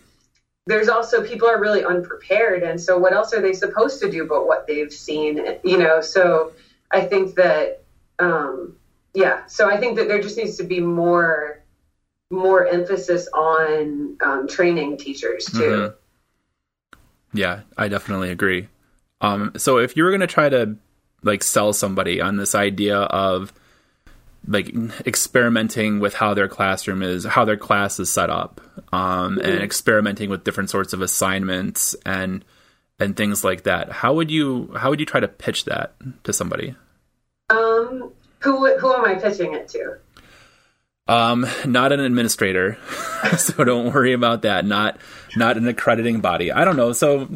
there's 0.66 0.90
also 0.90 1.26
people 1.26 1.48
are 1.48 1.60
really 1.60 1.84
unprepared, 1.84 2.64
and 2.64 2.82
so 2.82 2.98
what 2.98 3.14
else 3.14 3.34
are 3.34 3.42
they 3.42 3.54
supposed 3.54 4.02
to 4.02 4.10
do 4.10 4.26
but 4.26 4.48
what 4.48 4.66
they've 4.66 4.94
seen, 4.94 5.60
you 5.64 5.78
know? 5.78 6.02
So 6.02 6.54
I 6.92 7.02
think 7.02 7.36
that 7.36 7.84
um, 8.20 8.78
yeah, 9.14 9.46
so 9.46 9.70
I 9.70 9.78
think 9.78 9.98
that 9.98 10.08
there 10.08 10.22
just 10.22 10.38
needs 10.38 10.58
to 10.58 10.64
be 10.64 10.80
more 10.80 11.60
more 12.32 12.66
emphasis 12.66 13.28
on 13.34 14.18
um, 14.24 14.48
training 14.48 14.98
teachers 14.98 15.46
too. 15.46 15.60
Mm-hmm. 15.60 16.98
Yeah, 17.38 17.62
I 17.78 17.88
definitely 17.88 18.32
agree. 18.32 18.68
Um, 19.22 19.52
so 19.58 19.78
if 19.78 19.96
you 19.96 20.04
were 20.04 20.10
going 20.10 20.22
to 20.22 20.28
try 20.28 20.50
to 20.50 20.76
like 21.24 21.44
sell 21.44 21.74
somebody 21.74 22.22
on 22.22 22.38
this 22.38 22.56
idea 22.56 22.98
of 22.98 23.54
like 24.48 24.74
experimenting 25.06 26.00
with 26.00 26.14
how 26.14 26.34
their 26.34 26.48
classroom 26.48 27.02
is, 27.02 27.24
how 27.24 27.46
their 27.46 27.58
class 27.58 28.00
is 28.00 28.12
set 28.12 28.30
up, 28.30 28.62
um, 28.92 29.38
mm-hmm. 29.38 29.40
and 29.40 29.62
experimenting 29.62 30.30
with 30.30 30.44
different 30.44 30.70
sorts 30.70 30.94
of 30.94 31.02
assignments 31.02 31.96
and 32.06 32.44
and 33.00 33.16
things 33.16 33.44
like 33.44 33.64
that. 33.64 33.92
How 33.92 34.14
would 34.14 34.30
you 34.30 34.74
how 34.78 34.90
would 34.90 35.00
you 35.00 35.06
try 35.06 35.20
to 35.20 35.28
pitch 35.28 35.66
that 35.66 35.94
to 36.24 36.34
somebody? 36.34 36.76
Um, 37.50 38.12
who 38.40 38.78
who 38.78 38.94
am 38.94 39.06
I 39.06 39.16
pitching 39.16 39.54
it 39.54 39.70
to? 39.70 39.98
Um, 41.08 41.46
not 41.66 41.92
an 41.92 42.00
administrator, 42.00 42.78
so 43.38 43.64
don't 43.64 43.94
worry 43.94 44.14
about 44.14 44.44
that. 44.44 44.66
Not 44.66 44.98
not 45.36 45.58
an 45.58 45.68
accrediting 45.68 46.22
body. 46.22 46.52
I 46.52 46.66
don't 46.66 46.78
know. 46.78 46.94
So 46.94 47.30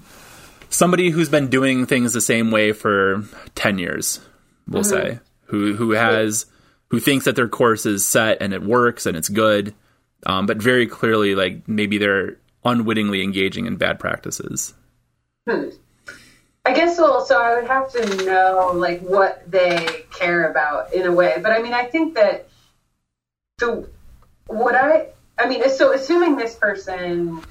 somebody 0.69 1.09
who's 1.09 1.29
been 1.29 1.49
doing 1.49 1.85
things 1.85 2.13
the 2.13 2.21
same 2.21 2.51
way 2.51 2.71
for 2.71 3.23
ten 3.55 3.77
years, 3.77 4.19
we'll 4.67 4.83
mm-hmm. 4.83 5.15
say, 5.15 5.19
who 5.45 5.73
who 5.73 5.91
has 5.91 6.45
who 6.89 6.99
thinks 6.99 7.25
that 7.25 7.35
their 7.35 7.47
course 7.47 7.85
is 7.85 8.05
set 8.05 8.41
and 8.41 8.53
it 8.53 8.63
works 8.63 9.05
and 9.05 9.17
it's 9.17 9.29
good, 9.29 9.73
um, 10.25 10.45
but 10.45 10.57
very 10.57 10.87
clearly, 10.87 11.35
like 11.35 11.67
maybe 11.67 11.97
they're 11.97 12.37
unwittingly 12.63 13.23
engaging 13.23 13.65
in 13.65 13.75
bad 13.75 13.99
practices. 13.99 14.73
Hmm. 15.47 15.69
I 16.65 16.73
guess 16.73 16.97
so. 16.97 17.23
So 17.23 17.41
I 17.41 17.55
would 17.55 17.67
have 17.67 17.89
to 17.93 18.25
know 18.25 18.73
like 18.75 18.99
what 18.99 19.49
they 19.49 20.05
care 20.11 20.51
about 20.51 20.93
in 20.93 21.05
a 21.05 21.11
way. 21.11 21.37
But 21.41 21.53
I 21.53 21.61
mean, 21.61 21.73
I 21.73 21.85
think 21.85 22.15
that 22.15 22.49
the 23.57 23.87
what 24.47 24.75
I 24.75 25.07
I 25.39 25.47
mean, 25.47 25.67
so 25.69 25.93
assuming 25.93 26.35
this 26.35 26.55
person 26.55 27.41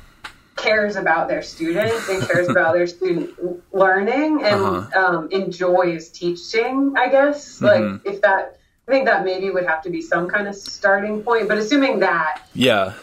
cares 0.57 0.97
about 0.97 1.29
their 1.29 1.43
students 1.43 2.09
and 2.09 2.27
cares 2.27 2.49
about 2.49 2.73
their 2.75 2.87
student 2.87 3.31
learning 3.73 4.43
and 4.43 4.61
uh-huh. 4.61 5.01
um, 5.01 5.29
enjoys 5.31 6.09
teaching, 6.09 6.95
I 6.97 7.09
guess. 7.09 7.61
Mm-hmm. 7.61 7.65
Like 7.67 8.15
if 8.15 8.23
that, 8.23 8.59
I 8.89 8.91
think 8.91 9.05
that 9.07 9.25
maybe 9.25 9.51
would 9.51 9.67
have 9.67 9.83
to 9.83 9.91
be 9.91 10.01
some 10.01 10.29
kind 10.29 10.49
of 10.49 10.55
starting 10.55 11.23
point. 11.23 11.49
But 11.49 11.59
assuming 11.59 12.01
that, 12.01 12.49
yeah, 12.55 12.95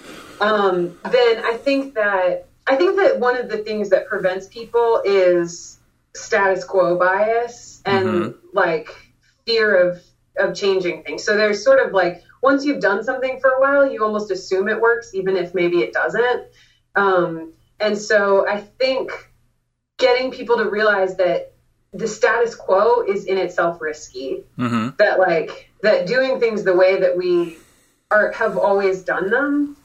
um, 0.42 0.98
then 1.12 1.44
I 1.44 1.58
think 1.62 1.94
that 1.94 2.48
I 2.68 2.76
think 2.76 2.98
that 2.98 3.20
one 3.20 3.38
of 3.38 3.50
the 3.50 3.60
things 3.60 3.90
that 3.90 4.08
prevents 4.08 4.48
people 4.48 5.02
is 5.06 5.80
status 6.16 6.64
quo 6.64 6.98
bias 6.98 7.82
and 7.86 8.06
mm-hmm. 8.06 8.58
like 8.58 8.90
fear 9.46 9.76
of 9.76 10.02
of 10.38 10.56
changing 10.56 11.04
things. 11.04 11.24
So 11.24 11.38
there's 11.38 11.64
sort 11.64 11.86
of 11.86 11.94
like 11.94 12.24
once 12.42 12.66
you've 12.66 12.82
done 12.82 13.04
something 13.04 13.40
for 13.40 13.52
a 13.52 13.62
while, 13.62 13.90
you 13.90 14.04
almost 14.04 14.32
assume 14.32 14.68
it 14.68 14.80
works, 14.82 15.14
even 15.14 15.38
if 15.38 15.54
maybe 15.54 15.82
it 15.82 15.94
doesn't. 15.94 16.48
Um, 16.96 17.54
and 17.80 17.98
so 17.98 18.48
I 18.48 18.60
think 18.60 19.12
getting 19.98 20.32
people 20.32 20.58
to 20.58 20.70
realize 20.70 21.18
that 21.18 21.54
the 21.92 22.08
status 22.08 22.56
quo 22.56 23.02
is 23.02 23.26
in 23.26 23.38
itself 23.38 23.82
risky. 23.82 24.44
Mm-hmm. 24.58 24.96
That 24.98 25.20
like 25.20 25.70
that 25.82 26.08
doing 26.08 26.40
things 26.40 26.64
the 26.64 26.76
way 26.76 27.00
that 27.00 27.16
we 27.16 27.58
are 28.10 28.32
have 28.32 28.58
always 28.58 29.04
done 29.04 29.30
them 29.30 29.78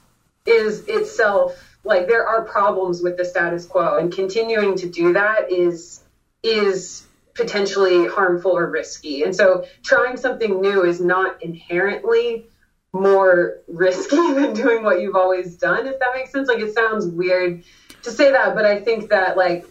is 0.47 0.87
itself 0.89 1.79
like 1.85 2.07
there 2.07 2.27
are 2.27 2.43
problems 2.45 3.03
with 3.03 3.17
the 3.17 3.25
status 3.25 3.67
quo, 3.67 3.99
and 3.99 4.13
continuing 4.13 4.77
to 4.77 4.89
do 4.89 5.13
that 5.15 5.53
is 5.53 6.01
is 6.43 7.07
potentially 7.35 8.07
harmful 8.07 8.57
or 8.57 8.69
risky. 8.69 9.23
And 9.23 9.35
so 9.35 9.65
trying 9.85 10.17
something 10.17 10.61
new 10.61 10.85
is 10.85 11.01
not 11.01 11.43
inherently 11.43 12.47
more 12.93 13.59
risky 13.69 14.17
than 14.35 14.53
doing 14.55 14.83
what 14.83 15.01
you've 15.01 15.17
always 15.17 15.57
done, 15.57 15.87
if 15.87 15.99
that 15.99 16.11
makes 16.15 16.33
sense. 16.33 16.49
Like 16.49 16.61
it 16.61 16.75
sounds 16.75 17.07
weird 17.07 17.63
to 18.03 18.11
say 18.11 18.33
that, 18.33 18.55
but 18.55 18.65
I 18.65 18.81
think 18.81 19.11
that 19.11 19.37
like 19.37 19.67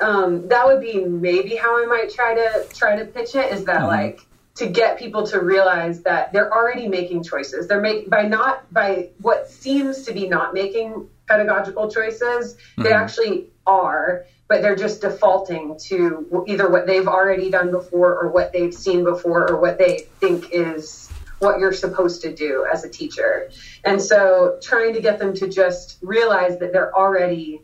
um, 0.00 0.48
that 0.48 0.66
would 0.66 0.80
be 0.80 1.04
maybe 1.04 1.56
how 1.56 1.82
I 1.82 1.86
might 1.86 2.10
try 2.10 2.34
to 2.34 2.66
try 2.74 2.96
to 2.96 3.04
pitch 3.04 3.34
it 3.34 3.52
is 3.52 3.64
that 3.64 3.78
mm-hmm. 3.78 3.86
like 3.86 4.20
to 4.56 4.66
get 4.66 4.98
people 4.98 5.24
to 5.28 5.40
realize 5.40 6.02
that 6.02 6.32
they're 6.32 6.52
already 6.52 6.88
making 6.88 7.22
choices. 7.22 7.68
They're 7.68 7.80
make 7.80 8.10
by 8.10 8.22
not 8.22 8.72
by 8.72 9.10
what 9.20 9.48
seems 9.48 10.02
to 10.02 10.12
be 10.12 10.28
not 10.28 10.54
making 10.54 11.08
pedagogical 11.26 11.90
choices, 11.90 12.54
mm-hmm. 12.54 12.82
they 12.82 12.92
actually 12.92 13.48
are 13.66 14.24
but 14.48 14.62
they're 14.62 14.76
just 14.76 15.02
defaulting 15.02 15.78
to 15.78 16.44
either 16.48 16.68
what 16.70 16.86
they've 16.86 17.06
already 17.06 17.50
done 17.50 17.70
before 17.70 18.18
or 18.18 18.30
what 18.30 18.52
they've 18.52 18.74
seen 18.74 19.04
before 19.04 19.48
or 19.48 19.60
what 19.60 19.78
they 19.78 19.98
think 20.20 20.50
is 20.52 21.10
what 21.38 21.58
you're 21.58 21.72
supposed 21.72 22.22
to 22.22 22.34
do 22.34 22.66
as 22.72 22.84
a 22.84 22.88
teacher. 22.88 23.50
And 23.84 24.00
so 24.00 24.58
trying 24.62 24.94
to 24.94 25.00
get 25.00 25.18
them 25.18 25.34
to 25.34 25.48
just 25.48 25.98
realize 26.02 26.58
that 26.58 26.72
they're 26.72 26.94
already 26.94 27.62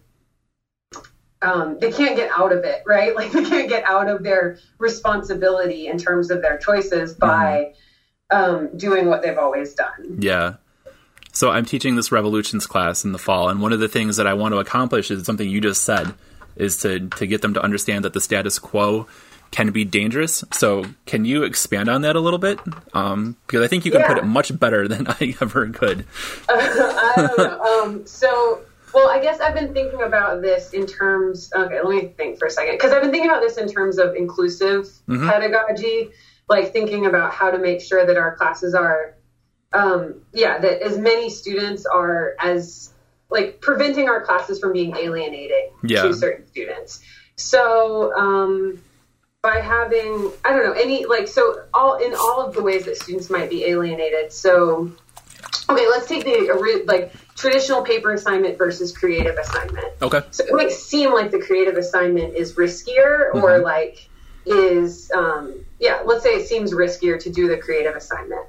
um, 1.42 1.78
they 1.78 1.92
can't 1.92 2.16
get 2.16 2.30
out 2.30 2.52
of 2.52 2.64
it, 2.64 2.82
right? 2.86 3.14
Like 3.24 3.30
they 3.32 3.44
can't 3.44 3.68
get 3.68 3.84
out 3.84 4.08
of 4.08 4.22
their 4.22 4.58
responsibility 4.78 5.88
in 5.88 5.98
terms 5.98 6.30
of 6.30 6.40
their 6.42 6.58
choices 6.58 7.12
mm-hmm. 7.12 7.20
by 7.20 7.74
um, 8.30 8.76
doing 8.76 9.06
what 9.06 9.22
they've 9.22 9.38
always 9.38 9.74
done. 9.74 10.18
Yeah. 10.20 10.54
So 11.32 11.50
I'm 11.50 11.64
teaching 11.64 11.96
this 11.96 12.12
revolutions 12.12 12.66
class 12.66 13.04
in 13.04 13.12
the 13.12 13.18
fall, 13.18 13.48
and 13.48 13.60
one 13.60 13.72
of 13.72 13.80
the 13.80 13.88
things 13.88 14.16
that 14.16 14.26
I 14.26 14.34
want 14.34 14.54
to 14.54 14.58
accomplish 14.58 15.10
is 15.10 15.24
something 15.24 15.48
you 15.48 15.60
just 15.60 15.82
said, 15.82 16.14
is 16.56 16.76
to 16.78 17.08
to 17.08 17.26
get 17.26 17.42
them 17.42 17.54
to 17.54 17.62
understand 17.62 18.04
that 18.04 18.12
the 18.12 18.20
status 18.20 18.60
quo 18.60 19.08
can 19.54 19.70
be 19.70 19.84
dangerous. 19.84 20.42
So, 20.52 20.84
can 21.06 21.24
you 21.24 21.44
expand 21.44 21.88
on 21.88 22.02
that 22.02 22.16
a 22.16 22.20
little 22.20 22.40
bit? 22.40 22.58
Um, 22.92 23.36
because 23.46 23.62
I 23.62 23.68
think 23.68 23.84
you 23.84 23.92
can 23.92 24.00
yeah. 24.00 24.08
put 24.08 24.18
it 24.18 24.24
much 24.24 24.58
better 24.58 24.88
than 24.92 25.06
I 25.06 25.36
ever 25.40 25.68
could. 25.68 26.04
I 26.48 27.12
don't 27.16 27.38
know. 27.38 27.60
Um, 27.60 28.04
so, 28.04 28.62
well, 28.92 29.08
I 29.08 29.20
guess 29.20 29.38
I've 29.38 29.54
been 29.54 29.72
thinking 29.72 30.02
about 30.02 30.42
this 30.42 30.72
in 30.72 30.86
terms. 30.86 31.52
Okay, 31.54 31.80
let 31.80 31.88
me 31.88 32.08
think 32.16 32.40
for 32.40 32.46
a 32.46 32.50
second 32.50 32.74
because 32.74 32.90
I've 32.90 33.02
been 33.02 33.12
thinking 33.12 33.30
about 33.30 33.42
this 33.42 33.56
in 33.56 33.68
terms 33.68 33.98
of 33.98 34.16
inclusive 34.16 34.86
mm-hmm. 35.08 35.28
pedagogy, 35.28 36.10
like 36.48 36.72
thinking 36.72 37.06
about 37.06 37.32
how 37.32 37.52
to 37.52 37.58
make 37.58 37.80
sure 37.80 38.04
that 38.04 38.16
our 38.16 38.34
classes 38.34 38.74
are, 38.74 39.14
um, 39.72 40.16
yeah, 40.32 40.58
that 40.58 40.82
as 40.82 40.98
many 40.98 41.30
students 41.30 41.86
are 41.86 42.34
as 42.40 42.92
like 43.30 43.60
preventing 43.60 44.08
our 44.08 44.20
classes 44.20 44.58
from 44.58 44.72
being 44.72 44.96
alienating 44.96 45.70
yeah. 45.84 46.02
to 46.02 46.12
certain 46.12 46.44
students. 46.48 47.00
So 47.36 48.12
um, 48.16 48.80
by 49.44 49.60
having 49.60 50.32
I 50.42 50.54
don't 50.54 50.64
know 50.64 50.72
any 50.72 51.04
like 51.04 51.28
so 51.28 51.64
all 51.74 51.96
in 51.96 52.14
all 52.14 52.40
of 52.40 52.54
the 52.54 52.62
ways 52.62 52.86
that 52.86 52.96
students 52.96 53.28
might 53.28 53.50
be 53.50 53.64
alienated. 53.66 54.32
So 54.32 54.90
okay, 55.68 55.86
let's 55.86 56.08
take 56.08 56.24
the 56.24 56.82
like 56.86 57.12
traditional 57.36 57.82
paper 57.82 58.14
assignment 58.14 58.56
versus 58.56 58.96
creative 58.96 59.36
assignment. 59.36 59.86
Okay. 60.00 60.22
So 60.30 60.44
it 60.44 60.54
might 60.54 60.72
seem 60.72 61.12
like 61.12 61.30
the 61.30 61.40
creative 61.40 61.76
assignment 61.76 62.34
is 62.34 62.54
riskier 62.54 63.32
mm-hmm. 63.32 63.44
or 63.44 63.58
like 63.58 64.08
is 64.46 65.10
um, 65.14 65.62
yeah, 65.78 66.00
let's 66.06 66.22
say 66.22 66.30
it 66.30 66.48
seems 66.48 66.72
riskier 66.72 67.20
to 67.20 67.30
do 67.30 67.46
the 67.46 67.58
creative 67.58 67.94
assignment. 67.94 68.46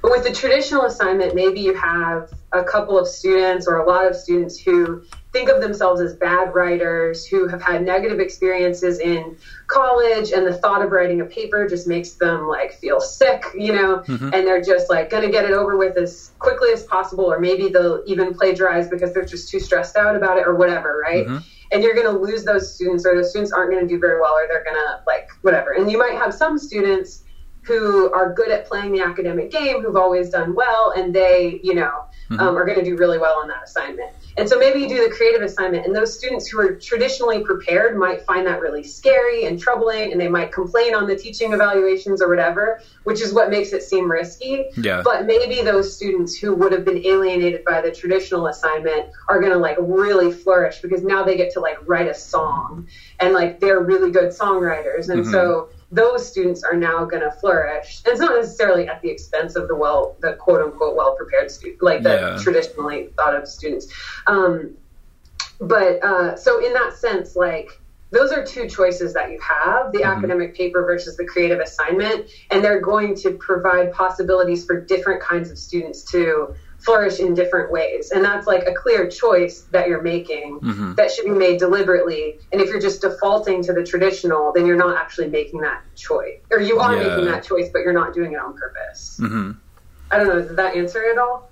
But 0.00 0.12
with 0.12 0.22
the 0.22 0.32
traditional 0.32 0.84
assignment, 0.84 1.34
maybe 1.34 1.60
you 1.60 1.74
have 1.74 2.32
a 2.52 2.62
couple 2.62 2.96
of 2.96 3.08
students 3.08 3.66
or 3.66 3.78
a 3.78 3.86
lot 3.86 4.06
of 4.06 4.14
students 4.14 4.60
who 4.60 5.02
think 5.36 5.50
of 5.50 5.60
themselves 5.60 6.00
as 6.00 6.14
bad 6.14 6.54
writers, 6.54 7.26
who 7.26 7.46
have 7.46 7.60
had 7.60 7.84
negative 7.84 8.20
experiences 8.20 9.00
in 9.00 9.36
college, 9.66 10.32
and 10.32 10.46
the 10.46 10.54
thought 10.54 10.82
of 10.82 10.90
writing 10.90 11.20
a 11.20 11.26
paper 11.26 11.68
just 11.68 11.86
makes 11.86 12.12
them 12.12 12.48
like 12.48 12.72
feel 12.72 13.00
sick, 13.00 13.44
you 13.54 13.74
know, 13.74 13.98
mm-hmm. 13.98 14.32
and 14.32 14.46
they're 14.46 14.62
just 14.62 14.88
like 14.88 15.10
going 15.10 15.22
to 15.22 15.30
get 15.30 15.44
it 15.44 15.50
over 15.50 15.76
with 15.76 15.94
as 15.98 16.32
quickly 16.38 16.70
as 16.72 16.84
possible, 16.84 17.26
or 17.30 17.38
maybe 17.38 17.68
they'll 17.68 18.02
even 18.06 18.32
plagiarize 18.32 18.88
because 18.88 19.12
they're 19.12 19.26
just 19.26 19.50
too 19.50 19.60
stressed 19.60 19.96
out 19.96 20.16
about 20.16 20.38
it 20.38 20.46
or 20.46 20.54
whatever, 20.54 21.02
right? 21.02 21.26
Mm-hmm. 21.26 21.38
And 21.72 21.82
you're 21.82 21.94
going 21.94 22.06
to 22.06 22.18
lose 22.18 22.44
those 22.44 22.74
students, 22.74 23.04
or 23.04 23.14
those 23.14 23.28
students 23.28 23.52
aren't 23.52 23.70
going 23.70 23.86
to 23.86 23.88
do 23.88 24.00
very 24.00 24.18
well, 24.18 24.32
or 24.32 24.46
they're 24.48 24.64
going 24.64 24.76
to 24.76 25.02
like 25.06 25.28
whatever. 25.42 25.72
And 25.72 25.90
you 25.90 25.98
might 25.98 26.14
have 26.14 26.32
some 26.32 26.58
students 26.58 27.24
who 27.66 28.12
are 28.12 28.32
good 28.32 28.50
at 28.50 28.66
playing 28.66 28.92
the 28.92 29.00
academic 29.00 29.50
game, 29.50 29.82
who've 29.82 29.96
always 29.96 30.30
done 30.30 30.54
well, 30.54 30.92
and 30.96 31.14
they, 31.14 31.60
you 31.62 31.74
know, 31.74 32.04
mm-hmm. 32.30 32.38
um, 32.40 32.56
are 32.56 32.64
going 32.64 32.78
to 32.78 32.84
do 32.84 32.96
really 32.96 33.18
well 33.18 33.38
on 33.40 33.48
that 33.48 33.64
assignment. 33.64 34.12
And 34.38 34.46
so 34.48 34.58
maybe 34.58 34.80
you 34.80 34.88
do 34.88 35.08
the 35.08 35.14
creative 35.14 35.40
assignment, 35.40 35.86
and 35.86 35.96
those 35.96 36.16
students 36.16 36.46
who 36.46 36.60
are 36.60 36.74
traditionally 36.74 37.42
prepared 37.42 37.96
might 37.96 38.22
find 38.22 38.46
that 38.46 38.60
really 38.60 38.82
scary 38.82 39.46
and 39.46 39.58
troubling, 39.58 40.12
and 40.12 40.20
they 40.20 40.28
might 40.28 40.52
complain 40.52 40.94
on 40.94 41.06
the 41.06 41.16
teaching 41.16 41.54
evaluations 41.54 42.20
or 42.20 42.28
whatever, 42.28 42.82
which 43.04 43.22
is 43.22 43.32
what 43.32 43.48
makes 43.48 43.72
it 43.72 43.82
seem 43.82 44.10
risky. 44.10 44.66
Yeah. 44.76 45.00
But 45.02 45.24
maybe 45.24 45.62
those 45.62 45.96
students 45.96 46.36
who 46.36 46.54
would 46.54 46.72
have 46.72 46.84
been 46.84 47.04
alienated 47.06 47.64
by 47.64 47.80
the 47.80 47.90
traditional 47.90 48.48
assignment 48.48 49.06
are 49.28 49.40
going 49.40 49.52
to 49.52 49.58
like 49.58 49.78
really 49.80 50.30
flourish 50.30 50.80
because 50.82 51.02
now 51.02 51.24
they 51.24 51.36
get 51.36 51.52
to 51.54 51.60
like 51.60 51.78
write 51.88 52.06
a 52.06 52.14
song, 52.14 52.86
and 53.18 53.32
like 53.32 53.58
they're 53.58 53.80
really 53.80 54.10
good 54.10 54.32
songwriters, 54.32 55.08
and 55.08 55.22
mm-hmm. 55.22 55.32
so 55.32 55.70
those 55.92 56.28
students 56.28 56.62
are 56.64 56.76
now 56.76 57.04
going 57.04 57.22
to 57.22 57.30
flourish. 57.30 58.02
And 58.04 58.12
it's 58.12 58.20
not 58.20 58.34
necessarily 58.34 58.88
at 58.88 59.00
the 59.02 59.08
expense 59.08 59.56
of 59.56 59.68
the 59.68 59.74
well, 59.74 60.16
the 60.20 60.34
quote 60.34 60.60
unquote 60.60 60.96
well 60.96 61.14
prepared 61.16 61.50
student, 61.50 61.82
like 61.82 62.02
the 62.02 62.34
yeah. 62.36 62.42
traditionally 62.42 63.10
thought 63.16 63.34
of 63.34 63.46
students. 63.46 63.92
Um, 64.26 64.76
but 65.60 66.02
uh, 66.04 66.36
so 66.36 66.64
in 66.64 66.72
that 66.74 66.94
sense, 66.94 67.36
like 67.36 67.80
those 68.10 68.32
are 68.32 68.44
two 68.44 68.68
choices 68.68 69.12
that 69.14 69.30
you 69.30 69.40
have 69.40 69.92
the 69.92 69.98
mm-hmm. 70.00 70.18
academic 70.18 70.54
paper 70.54 70.84
versus 70.84 71.16
the 71.16 71.24
creative 71.24 71.60
assignment 71.60 72.30
and 72.50 72.62
they're 72.62 72.80
going 72.80 73.14
to 73.16 73.32
provide 73.32 73.92
possibilities 73.92 74.64
for 74.64 74.80
different 74.80 75.20
kinds 75.20 75.50
of 75.50 75.58
students 75.58 76.02
to 76.02 76.54
flourish 76.86 77.18
in 77.18 77.34
different 77.34 77.70
ways. 77.70 78.12
And 78.12 78.24
that's 78.24 78.46
like 78.46 78.66
a 78.66 78.72
clear 78.72 79.10
choice 79.10 79.62
that 79.72 79.88
you're 79.88 80.02
making 80.02 80.60
mm-hmm. 80.60 80.94
that 80.94 81.10
should 81.10 81.24
be 81.24 81.32
made 81.32 81.58
deliberately. 81.58 82.38
And 82.52 82.60
if 82.60 82.68
you're 82.68 82.80
just 82.80 83.02
defaulting 83.02 83.62
to 83.64 83.72
the 83.72 83.84
traditional, 83.84 84.52
then 84.54 84.66
you're 84.66 84.76
not 84.76 84.96
actually 84.96 85.28
making 85.28 85.60
that 85.60 85.82
choice. 85.96 86.38
Or 86.50 86.60
you 86.60 86.78
are 86.78 86.96
yeah. 86.96 87.08
making 87.08 87.24
that 87.26 87.44
choice, 87.44 87.68
but 87.72 87.80
you're 87.80 87.92
not 87.92 88.14
doing 88.14 88.32
it 88.32 88.38
on 88.38 88.56
purpose. 88.56 89.18
Mm-hmm. 89.20 89.50
I 90.12 90.16
don't 90.16 90.28
know. 90.28 90.40
Does 90.40 90.56
that 90.56 90.76
answer 90.76 91.02
it 91.02 91.18
all? 91.18 91.50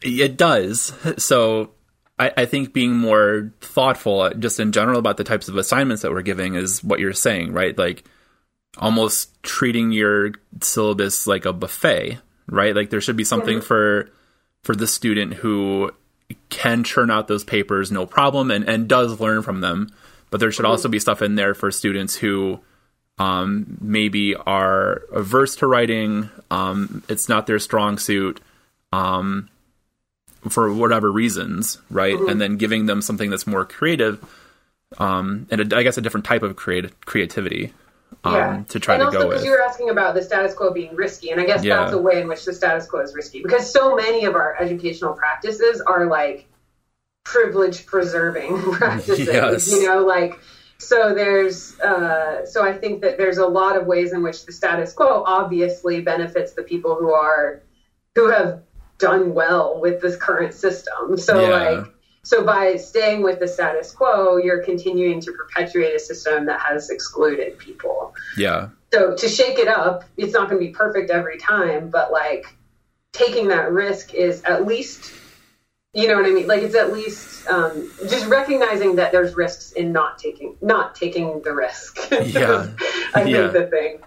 It 0.00 0.38
does. 0.38 0.94
So 1.18 1.72
I, 2.18 2.32
I, 2.36 2.46
think 2.46 2.72
being 2.72 2.96
more 2.96 3.52
thoughtful, 3.60 4.20
uh, 4.20 4.34
just 4.34 4.60
in 4.60 4.72
general, 4.72 4.98
about 4.98 5.16
the 5.16 5.24
types 5.24 5.48
of 5.48 5.56
assignments 5.56 6.02
that 6.02 6.12
we're 6.12 6.22
giving 6.22 6.54
is 6.54 6.82
what 6.82 7.00
you're 7.00 7.12
saying, 7.12 7.52
right? 7.52 7.76
Like 7.76 8.04
almost 8.78 9.42
treating 9.42 9.90
your 9.90 10.32
syllabus 10.62 11.26
like 11.26 11.44
a 11.44 11.52
buffet, 11.52 12.18
right? 12.46 12.74
Like 12.74 12.90
there 12.90 13.00
should 13.00 13.16
be 13.16 13.24
something 13.24 13.58
mm-hmm. 13.58 13.66
for 13.66 14.10
for 14.62 14.74
the 14.74 14.86
student 14.86 15.34
who 15.34 15.92
can 16.48 16.84
churn 16.84 17.10
out 17.10 17.28
those 17.28 17.44
papers 17.44 17.90
no 17.90 18.06
problem 18.06 18.50
and, 18.50 18.68
and 18.68 18.88
does 18.88 19.20
learn 19.20 19.42
from 19.42 19.60
them. 19.60 19.90
But 20.30 20.38
there 20.40 20.52
should 20.52 20.64
also 20.64 20.88
be 20.88 21.00
stuff 21.00 21.22
in 21.22 21.34
there 21.34 21.54
for 21.54 21.72
students 21.72 22.14
who 22.14 22.60
um, 23.18 23.78
maybe 23.80 24.34
are 24.34 25.02
averse 25.12 25.56
to 25.56 25.66
writing. 25.66 26.30
Um, 26.50 27.02
it's 27.08 27.28
not 27.28 27.46
their 27.46 27.58
strong 27.58 27.98
suit 27.98 28.40
um, 28.92 29.48
for 30.48 30.72
whatever 30.72 31.10
reasons, 31.10 31.78
right? 31.90 32.14
Mm-hmm. 32.14 32.28
And 32.28 32.40
then 32.40 32.56
giving 32.58 32.86
them 32.86 33.02
something 33.02 33.28
that's 33.28 33.46
more 33.46 33.64
creative 33.64 34.24
um, 34.98 35.46
and 35.50 35.72
a, 35.72 35.76
I 35.76 35.82
guess 35.82 35.98
a 35.98 36.00
different 36.00 36.26
type 36.26 36.42
of 36.42 36.56
creative 36.56 36.98
creativity 37.02 37.72
um, 38.24 38.34
yeah. 38.34 38.62
to 38.68 38.80
try 38.80 38.94
and 38.94 39.02
to 39.02 39.06
also, 39.06 39.22
go 39.22 39.28
with. 39.28 39.44
You 39.44 39.50
were 39.50 39.62
asking 39.62 39.90
about 39.90 40.14
the 40.14 40.22
status 40.22 40.54
quo 40.54 40.72
being 40.72 40.94
risky, 40.94 41.30
and 41.30 41.40
I 41.40 41.46
guess 41.46 41.64
yeah. 41.64 41.76
that's 41.76 41.92
a 41.92 41.98
way 41.98 42.20
in 42.20 42.28
which 42.28 42.44
the 42.44 42.52
status 42.52 42.86
quo 42.86 43.00
is 43.00 43.14
risky 43.14 43.42
because 43.42 43.70
so 43.70 43.94
many 43.94 44.24
of 44.24 44.34
our 44.34 44.60
educational 44.60 45.14
practices 45.14 45.80
are 45.80 46.06
like 46.06 46.46
privilege 47.24 47.86
preserving 47.86 48.60
practices. 48.72 49.26
Yes. 49.26 49.70
You 49.70 49.86
know, 49.86 50.04
like 50.04 50.38
so 50.78 51.14
there's 51.14 51.78
uh, 51.80 52.46
so 52.46 52.64
I 52.64 52.72
think 52.72 53.02
that 53.02 53.18
there's 53.18 53.38
a 53.38 53.46
lot 53.46 53.76
of 53.76 53.86
ways 53.86 54.12
in 54.12 54.22
which 54.22 54.46
the 54.46 54.52
status 54.52 54.92
quo 54.92 55.22
obviously 55.26 56.00
benefits 56.00 56.52
the 56.52 56.62
people 56.62 56.96
who 56.96 57.12
are 57.12 57.62
who 58.14 58.30
have 58.30 58.62
done 58.98 59.34
well 59.34 59.80
with 59.80 60.00
this 60.02 60.16
current 60.16 60.54
system. 60.54 61.16
So 61.16 61.40
yeah. 61.40 61.70
like 61.70 61.86
so 62.22 62.44
by 62.44 62.76
staying 62.76 63.22
with 63.22 63.40
the 63.40 63.48
status 63.48 63.92
quo, 63.92 64.36
you're 64.36 64.62
continuing 64.62 65.20
to 65.20 65.32
perpetuate 65.32 65.94
a 65.94 65.98
system 65.98 66.46
that 66.46 66.60
has 66.60 66.90
excluded 66.90 67.58
people. 67.58 68.14
Yeah. 68.36 68.68
So 68.92 69.14
to 69.14 69.28
shake 69.28 69.58
it 69.58 69.68
up, 69.68 70.04
it's 70.16 70.32
not 70.32 70.50
going 70.50 70.60
to 70.60 70.66
be 70.66 70.72
perfect 70.72 71.10
every 71.10 71.38
time, 71.38 71.90
but 71.90 72.12
like 72.12 72.46
taking 73.12 73.48
that 73.48 73.72
risk 73.72 74.14
is 74.14 74.42
at 74.42 74.66
least 74.66 75.12
you 75.92 76.06
know 76.06 76.14
what 76.14 76.26
I 76.26 76.30
mean? 76.30 76.46
Like 76.46 76.62
it's 76.62 76.76
at 76.76 76.92
least 76.92 77.48
um, 77.48 77.90
just 78.08 78.26
recognizing 78.28 78.96
that 78.96 79.10
there's 79.10 79.34
risks 79.34 79.72
in 79.72 79.90
not 79.90 80.18
taking 80.18 80.56
not 80.60 80.94
taking 80.94 81.42
the 81.42 81.52
risk. 81.52 81.98
Yeah, 82.10 82.68
I 83.14 83.22
yeah. 83.24 83.50
think 83.50 83.52
the 83.52 83.66
thing. 83.66 83.98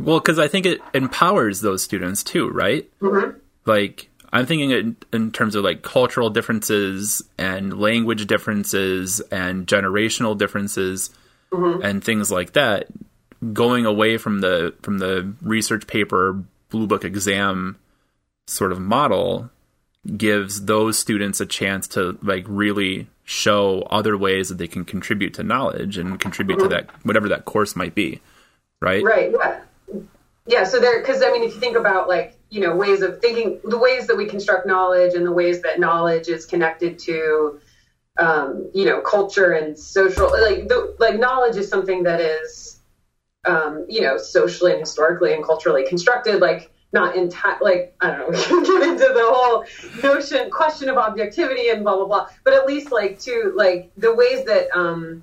Well, 0.00 0.18
because 0.18 0.38
I 0.38 0.48
think 0.48 0.66
it 0.66 0.80
empowers 0.94 1.60
those 1.60 1.82
students 1.82 2.24
too, 2.24 2.48
right? 2.48 2.90
Mm-hmm. 3.00 3.38
Like 3.66 4.10
I'm 4.32 4.46
thinking 4.46 4.70
in, 4.70 4.96
in, 5.12 5.32
terms 5.32 5.54
of 5.54 5.64
like 5.64 5.82
cultural 5.82 6.30
differences 6.30 7.22
and 7.38 7.78
language 7.78 8.26
differences 8.26 9.20
and 9.32 9.66
generational 9.66 10.36
differences 10.36 11.10
mm-hmm. 11.50 11.82
and 11.82 12.02
things 12.02 12.30
like 12.30 12.52
that. 12.52 12.88
Going 13.52 13.86
away 13.86 14.18
from 14.18 14.40
the 14.40 14.74
from 14.82 14.98
the 14.98 15.32
research 15.42 15.86
paper 15.86 16.42
blue 16.70 16.86
book 16.86 17.04
exam 17.04 17.78
sort 18.46 18.72
of 18.72 18.80
model 18.80 19.50
gives 20.16 20.64
those 20.64 20.98
students 20.98 21.40
a 21.40 21.46
chance 21.46 21.86
to 21.88 22.18
like 22.22 22.44
really 22.46 23.08
show 23.24 23.82
other 23.90 24.16
ways 24.16 24.48
that 24.48 24.56
they 24.56 24.66
can 24.66 24.84
contribute 24.84 25.34
to 25.34 25.42
knowledge 25.42 25.98
and 25.98 26.18
contribute 26.18 26.58
mm-hmm. 26.58 26.68
to 26.68 26.74
that 26.74 26.90
whatever 27.04 27.28
that 27.28 27.44
course 27.44 27.76
might 27.76 27.94
be 27.94 28.20
right 28.80 29.04
right 29.04 29.32
yeah 29.32 29.60
yeah 30.46 30.64
so 30.64 30.80
there 30.80 31.00
because 31.00 31.22
i 31.22 31.30
mean 31.30 31.42
if 31.42 31.54
you 31.54 31.60
think 31.60 31.76
about 31.76 32.08
like 32.08 32.37
you 32.50 32.60
know 32.60 32.74
ways 32.74 33.02
of 33.02 33.20
thinking 33.20 33.60
the 33.64 33.78
ways 33.78 34.06
that 34.06 34.16
we 34.16 34.26
construct 34.26 34.66
knowledge 34.66 35.14
and 35.14 35.26
the 35.26 35.32
ways 35.32 35.60
that 35.62 35.78
knowledge 35.78 36.28
is 36.28 36.46
connected 36.46 36.98
to 36.98 37.60
um, 38.18 38.70
you 38.74 38.84
know 38.84 39.00
culture 39.00 39.52
and 39.52 39.78
social 39.78 40.30
like 40.30 40.68
the, 40.68 40.96
like 40.98 41.18
knowledge 41.18 41.56
is 41.56 41.68
something 41.68 42.02
that 42.02 42.20
is 42.20 42.80
um, 43.46 43.84
you 43.88 44.00
know 44.00 44.16
socially 44.16 44.72
and 44.72 44.80
historically 44.80 45.34
and 45.34 45.44
culturally 45.44 45.86
constructed 45.88 46.40
like 46.40 46.70
not 46.92 47.14
entire 47.14 47.58
like 47.60 47.94
i 48.00 48.10
don't 48.10 48.18
know 48.18 48.28
we 48.30 48.42
can 48.42 48.64
get 48.64 48.82
into 48.88 49.12
the 49.12 49.24
whole 49.24 49.64
notion 50.02 50.50
question 50.50 50.88
of 50.88 50.96
objectivity 50.96 51.68
and 51.68 51.82
blah 51.84 51.96
blah 51.96 52.06
blah. 52.06 52.28
But 52.44 52.54
at 52.54 52.66
least 52.66 52.90
like 52.90 53.18
to 53.20 53.52
like 53.54 53.90
the 53.96 54.14
ways 54.14 54.44
that 54.46 54.68
um 54.74 55.22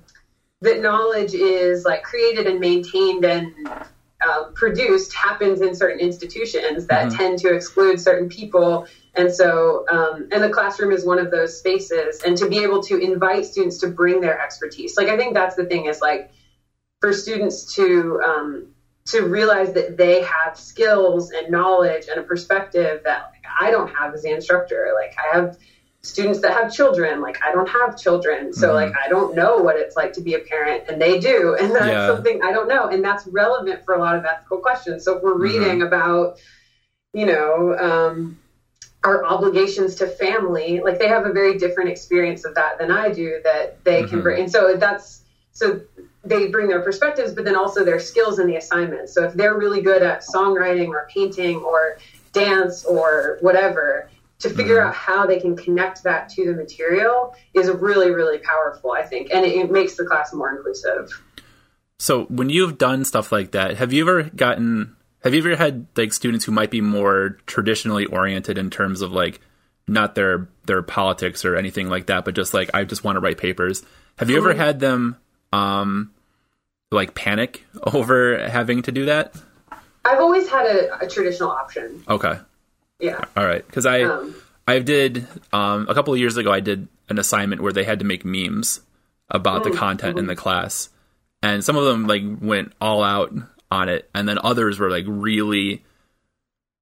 that 0.60 0.80
knowledge 0.80 1.34
is 1.34 1.84
like 1.84 2.02
created 2.02 2.46
and 2.46 2.60
maintained 2.60 3.24
and 3.24 3.52
um, 4.24 4.54
produced 4.54 5.12
happens 5.14 5.60
in 5.60 5.74
certain 5.74 6.00
institutions 6.00 6.86
that 6.86 7.08
mm-hmm. 7.08 7.16
tend 7.16 7.38
to 7.40 7.54
exclude 7.54 8.00
certain 8.00 8.28
people. 8.28 8.86
And 9.14 9.32
so, 9.32 9.84
um, 9.90 10.28
and 10.32 10.42
the 10.42 10.48
classroom 10.48 10.92
is 10.92 11.04
one 11.04 11.18
of 11.18 11.30
those 11.30 11.58
spaces. 11.58 12.22
And 12.22 12.36
to 12.38 12.48
be 12.48 12.62
able 12.62 12.82
to 12.84 12.98
invite 12.98 13.44
students 13.44 13.78
to 13.78 13.88
bring 13.88 14.20
their 14.20 14.40
expertise, 14.40 14.96
like 14.96 15.08
I 15.08 15.16
think 15.16 15.34
that's 15.34 15.56
the 15.56 15.66
thing 15.66 15.86
is 15.86 16.00
like 16.00 16.30
for 17.00 17.12
students 17.12 17.74
to 17.74 18.20
um, 18.24 18.68
to 19.06 19.22
realize 19.22 19.72
that 19.74 19.96
they 19.96 20.22
have 20.22 20.58
skills 20.58 21.30
and 21.30 21.50
knowledge 21.50 22.06
and 22.10 22.18
a 22.18 22.22
perspective 22.22 23.02
that 23.04 23.32
I 23.60 23.70
don't 23.70 23.94
have 23.94 24.14
as 24.14 24.22
the 24.22 24.30
instructor. 24.30 24.92
Like 25.00 25.14
I 25.16 25.36
have 25.36 25.58
students 26.06 26.40
that 26.40 26.52
have 26.52 26.72
children 26.72 27.20
like 27.20 27.38
i 27.42 27.50
don't 27.52 27.68
have 27.68 27.98
children 27.98 28.52
so 28.52 28.68
mm-hmm. 28.68 28.76
like 28.76 28.92
i 29.04 29.08
don't 29.08 29.34
know 29.34 29.56
what 29.56 29.76
it's 29.76 29.96
like 29.96 30.12
to 30.12 30.20
be 30.20 30.34
a 30.34 30.38
parent 30.38 30.84
and 30.88 31.00
they 31.02 31.18
do 31.18 31.56
and 31.60 31.74
that's 31.74 31.86
yeah. 31.86 32.06
something 32.06 32.40
i 32.42 32.52
don't 32.52 32.68
know 32.68 32.88
and 32.88 33.04
that's 33.04 33.26
relevant 33.26 33.84
for 33.84 33.94
a 33.94 33.98
lot 33.98 34.14
of 34.14 34.24
ethical 34.24 34.58
questions 34.58 35.04
so 35.04 35.16
if 35.16 35.22
we're 35.22 35.32
mm-hmm. 35.32 35.42
reading 35.42 35.78
mm-hmm. 35.78 35.86
about 35.86 36.38
you 37.12 37.26
know 37.26 37.76
um, 37.78 38.38
our 39.02 39.24
obligations 39.24 39.96
to 39.96 40.06
family 40.06 40.80
like 40.80 40.98
they 40.98 41.08
have 41.08 41.26
a 41.26 41.32
very 41.32 41.58
different 41.58 41.90
experience 41.90 42.44
of 42.44 42.54
that 42.54 42.78
than 42.78 42.90
i 42.90 43.12
do 43.12 43.40
that 43.42 43.82
they 43.84 44.02
mm-hmm. 44.02 44.10
can 44.10 44.22
bring 44.22 44.42
and 44.42 44.52
so 44.52 44.76
that's 44.76 45.22
so 45.52 45.80
they 46.24 46.48
bring 46.48 46.68
their 46.68 46.82
perspectives 46.82 47.32
but 47.32 47.44
then 47.44 47.56
also 47.56 47.84
their 47.84 48.00
skills 48.00 48.38
in 48.38 48.46
the 48.46 48.56
assignment 48.56 49.08
so 49.08 49.24
if 49.24 49.34
they're 49.34 49.58
really 49.58 49.82
good 49.82 50.02
at 50.02 50.22
songwriting 50.22 50.88
or 50.88 51.08
painting 51.12 51.56
or 51.56 51.98
dance 52.32 52.84
or 52.84 53.38
whatever 53.40 54.08
to 54.38 54.50
figure 54.50 54.76
mm-hmm. 54.78 54.88
out 54.88 54.94
how 54.94 55.26
they 55.26 55.40
can 55.40 55.56
connect 55.56 56.02
that 56.02 56.28
to 56.28 56.46
the 56.46 56.52
material 56.52 57.34
is 57.54 57.70
really 57.70 58.10
really 58.10 58.38
powerful 58.38 58.92
i 58.92 59.02
think. 59.02 59.30
And 59.32 59.44
it, 59.44 59.56
it, 59.56 59.70
makes 59.70 59.96
the 59.96 60.04
class 60.04 60.32
more 60.32 60.54
inclusive. 60.54 61.22
So 61.98 62.24
when 62.24 62.50
you've 62.50 62.78
done 62.78 63.04
stuff 63.04 63.32
like 63.32 63.52
that 63.52 63.76
have 63.76 63.92
you 63.92 64.02
ever 64.02 64.24
gotten 64.24 64.96
have 65.22 65.34
you 65.34 65.40
ever 65.40 65.56
had 65.56 65.86
like 65.96 66.12
students 66.12 66.44
who 66.44 66.52
might 66.52 66.70
be 66.70 66.80
more 66.80 67.38
traditionally 67.46 68.06
oriented 68.06 68.58
in 68.58 68.70
terms 68.70 69.00
of 69.00 69.12
like 69.12 69.40
not 69.88 70.14
their 70.14 70.48
their 70.66 70.82
politics 70.82 71.44
or 71.44 71.56
anything 71.56 71.88
like 71.88 72.06
that 72.06 72.24
but 72.24 72.34
just 72.34 72.52
like 72.52 72.70
i 72.74 72.84
just 72.84 73.04
want 73.04 73.16
to 73.16 73.20
write 73.20 73.38
papers? 73.38 73.82
Have 74.18 74.30
you 74.30 74.36
mm-hmm. 74.36 74.50
ever 74.50 74.58
had 74.58 74.80
them 74.80 75.16
um 75.52 76.12
like 76.90 77.14
panic 77.14 77.64
over 77.82 78.46
having 78.48 78.82
to 78.82 78.92
do 78.92 79.06
that? 79.06 79.34
I've 80.04 80.20
always 80.20 80.48
had 80.48 80.66
a, 80.66 81.04
a 81.04 81.08
traditional 81.08 81.50
option. 81.50 82.04
Okay 82.06 82.38
yeah. 82.98 83.24
All 83.36 83.46
right, 83.46 83.66
because 83.66 83.86
I 83.86 84.02
um, 84.02 84.34
I 84.66 84.78
did 84.78 85.26
um, 85.52 85.86
a 85.88 85.94
couple 85.94 86.12
of 86.12 86.20
years 86.20 86.36
ago. 86.36 86.52
I 86.52 86.60
did 86.60 86.88
an 87.08 87.18
assignment 87.18 87.62
where 87.62 87.72
they 87.72 87.84
had 87.84 88.00
to 88.00 88.04
make 88.04 88.24
memes 88.24 88.80
about 89.28 89.62
mm-hmm. 89.62 89.72
the 89.72 89.78
content 89.78 90.18
in 90.18 90.26
the 90.26 90.36
class, 90.36 90.88
and 91.42 91.64
some 91.64 91.76
of 91.76 91.84
them 91.84 92.06
like 92.06 92.22
went 92.40 92.72
all 92.80 93.02
out 93.02 93.32
on 93.70 93.88
it, 93.88 94.08
and 94.14 94.28
then 94.28 94.38
others 94.42 94.78
were 94.78 94.90
like 94.90 95.04
really 95.06 95.84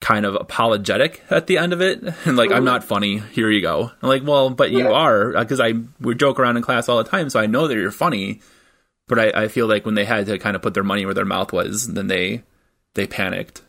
kind 0.00 0.26
of 0.26 0.34
apologetic 0.34 1.22
at 1.30 1.46
the 1.46 1.56
end 1.56 1.72
of 1.72 1.80
it 1.80 2.02
and 2.26 2.36
like 2.36 2.52
i'm 2.52 2.64
not 2.64 2.84
funny 2.84 3.20
here 3.32 3.50
you 3.50 3.62
go 3.62 3.90
I'm 4.02 4.08
like 4.10 4.22
well 4.22 4.50
but 4.50 4.70
you 4.70 4.80
Yeah. 4.80 4.90
are 4.92 5.32
because 5.32 5.60
i 5.60 5.72
would 5.98 6.18
joke 6.18 6.38
around 6.38 6.58
in 6.58 6.62
class 6.62 6.90
all 6.90 6.98
the 6.98 7.08
time 7.08 7.30
so 7.30 7.40
i 7.40 7.46
know 7.46 7.66
that 7.66 7.74
you're 7.74 7.90
funny 7.90 8.42
but 9.08 9.18
I, 9.18 9.44
I 9.44 9.48
feel 9.48 9.66
like 9.66 9.86
when 9.86 9.94
they 9.94 10.04
had 10.04 10.26
to 10.26 10.38
kind 10.38 10.56
of 10.56 10.62
put 10.62 10.74
their 10.74 10.82
money 10.82 11.06
where 11.06 11.14
their 11.14 11.24
mouth 11.24 11.54
was 11.54 11.88
then 11.88 12.08
they 12.08 12.42
they 12.92 13.06
panicked 13.06 13.62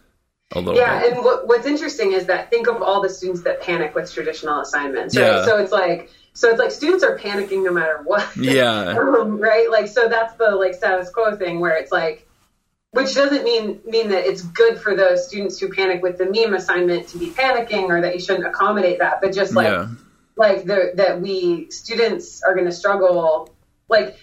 a 0.51 0.59
little 0.59 0.75
Yeah, 0.75 1.01
bit 1.01 1.13
and 1.13 1.23
what, 1.23 1.47
what's 1.47 1.65
interesting 1.65 2.11
is 2.11 2.25
that 2.27 2.49
think 2.49 2.67
of 2.67 2.81
all 2.81 3.01
the 3.01 3.09
students 3.09 3.43
that 3.43 3.61
panic 3.61 3.95
with 3.95 4.11
traditional 4.13 4.59
assignments, 4.61 5.15
right? 5.17 5.25
Yeah. 5.25 5.45
So 5.45 5.57
it's 5.57 5.71
like, 5.71 6.09
so 6.33 6.49
it's 6.49 6.59
like 6.59 6.71
students 6.71 7.03
are 7.03 7.17
panicking 7.17 7.63
no 7.63 7.71
matter 7.71 8.01
what. 8.03 8.35
yeah 8.37 8.95
um, 8.99 9.39
right? 9.39 9.69
Like, 9.69 9.87
so 9.87 10.07
that's 10.07 10.35
the 10.35 10.51
like 10.51 10.73
status 10.73 11.09
quo 11.09 11.35
thing 11.35 11.59
where 11.59 11.75
it's 11.75 11.91
like, 11.91 12.27
which 12.91 13.13
doesn't 13.13 13.43
mean 13.43 13.81
mean 13.85 14.09
that 14.09 14.25
it's 14.25 14.41
good 14.41 14.79
for 14.79 14.95
those 14.95 15.27
students 15.27 15.59
who 15.59 15.69
panic 15.73 16.01
with 16.01 16.17
the 16.17 16.25
meme 16.25 16.53
assignment 16.53 17.09
to 17.09 17.17
be 17.17 17.27
panicking 17.27 17.89
or 17.89 18.01
that 18.01 18.13
you 18.13 18.21
shouldn't 18.21 18.47
accommodate 18.47 18.99
that, 18.99 19.19
but 19.21 19.33
just 19.33 19.53
like 19.53 19.67
yeah 19.67 19.87
like 20.35 20.65
the, 20.65 20.91
that 20.95 21.21
we 21.21 21.69
students 21.71 22.41
are 22.43 22.53
going 22.53 22.65
to 22.65 22.71
struggle 22.71 23.49
like 23.89 24.17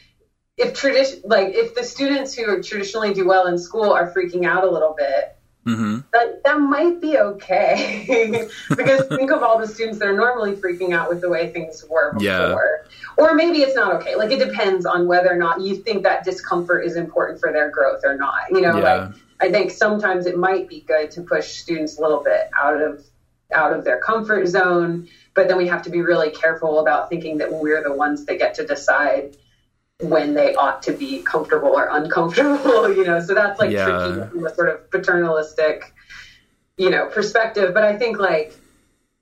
if 0.56 0.74
tradition 0.74 1.22
like 1.24 1.54
if 1.54 1.74
the 1.74 1.84
students 1.84 2.34
who 2.34 2.62
traditionally 2.62 3.14
do 3.14 3.26
well 3.26 3.46
in 3.46 3.58
school 3.58 3.92
are 3.92 4.12
freaking 4.12 4.44
out 4.44 4.64
a 4.64 4.70
little 4.70 4.94
bit 4.96 5.36
hmm 5.64 5.98
that 6.12 6.42
that 6.44 6.58
might 6.60 7.00
be 7.00 7.18
okay. 7.18 8.48
Because 8.68 9.06
think 9.08 9.30
of 9.30 9.42
all 9.42 9.58
the 9.58 9.66
students 9.68 9.98
that 10.00 10.08
are 10.08 10.16
normally 10.16 10.56
freaking 10.56 10.92
out 10.92 11.08
with 11.08 11.20
the 11.20 11.28
way 11.28 11.52
things 11.52 11.84
were 11.88 12.12
before. 12.14 12.20
Yeah. 12.24 12.56
or 13.16 13.34
maybe 13.34 13.58
it's 13.58 13.76
not 13.76 13.94
okay. 13.96 14.16
Like 14.16 14.32
it 14.32 14.38
depends 14.44 14.86
on 14.86 15.06
whether 15.06 15.30
or 15.30 15.36
not 15.36 15.60
you 15.60 15.76
think 15.76 16.02
that 16.02 16.24
discomfort 16.24 16.84
is 16.84 16.96
important 16.96 17.38
for 17.40 17.52
their 17.52 17.70
growth 17.70 18.00
or 18.04 18.16
not. 18.16 18.50
You 18.50 18.60
know 18.62 18.76
Yeah. 18.76 18.94
like 18.94 19.14
i 19.40 19.50
think 19.50 19.70
sometimes 19.72 20.26
it 20.26 20.36
might 20.38 20.68
be 20.68 20.80
good 20.80 21.10
to 21.10 21.20
push 21.22 21.56
students 21.62 21.98
a 21.98 22.00
little 22.00 22.22
bit 22.22 22.48
out 22.56 22.80
of 22.80 23.04
out 23.52 23.72
of 23.76 23.84
their 23.84 23.98
comfort 23.98 24.46
zone 24.46 25.08
but 25.34 25.48
then 25.48 25.56
we 25.56 25.66
have 25.66 25.82
to 25.82 25.90
be 25.90 26.00
really 26.00 26.30
careful 26.30 26.78
about 26.80 27.08
thinking 27.08 27.38
that 27.38 27.52
we're 27.52 27.82
the 27.82 27.92
ones 27.92 28.24
that 28.26 28.38
get 28.38 28.54
to 28.54 28.66
decide 28.66 29.36
when 30.02 30.34
they 30.34 30.54
ought 30.56 30.82
to 30.82 30.92
be 30.92 31.22
comfortable 31.22 31.68
or 31.68 31.88
uncomfortable, 31.90 32.92
you 32.96 33.04
know. 33.04 33.20
So 33.20 33.34
that's 33.34 33.58
like 33.60 33.70
Yeah. 33.70 33.84
tricky 33.84 34.30
from 34.30 34.46
a 34.46 34.54
sort 34.54 34.68
of 34.68 34.90
paternalistic, 34.90 35.94
you 36.76 36.90
know, 36.90 37.06
perspective. 37.06 37.72
But 37.72 37.84
I 37.84 37.96
think 37.96 38.18
like 38.18 38.54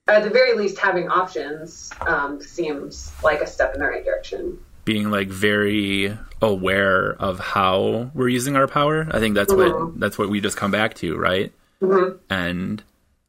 at 0.07 0.23
the 0.23 0.29
very 0.29 0.57
least 0.57 0.79
having 0.79 1.09
options 1.09 1.91
um, 2.01 2.41
seems 2.41 3.11
like 3.23 3.41
a 3.41 3.47
step 3.47 3.73
in 3.75 3.79
the 3.79 3.87
right 3.87 4.03
direction. 4.03 4.57
being 4.83 5.11
like 5.11 5.27
very 5.29 6.17
aware 6.41 7.11
of 7.19 7.37
how 7.39 8.09
we're 8.15 8.27
using 8.27 8.55
our 8.55 8.67
power 8.67 9.07
i 9.11 9.19
think 9.19 9.35
that's 9.35 9.53
Mhm. 9.53 9.57
what 9.91 9.99
that's 9.99 10.17
what 10.17 10.27
we 10.27 10.41
just 10.41 10.57
come 10.57 10.71
back 10.71 10.95
to 10.95 11.15
right 11.15 11.53
Mhm. 11.83 12.17
and 12.31 12.83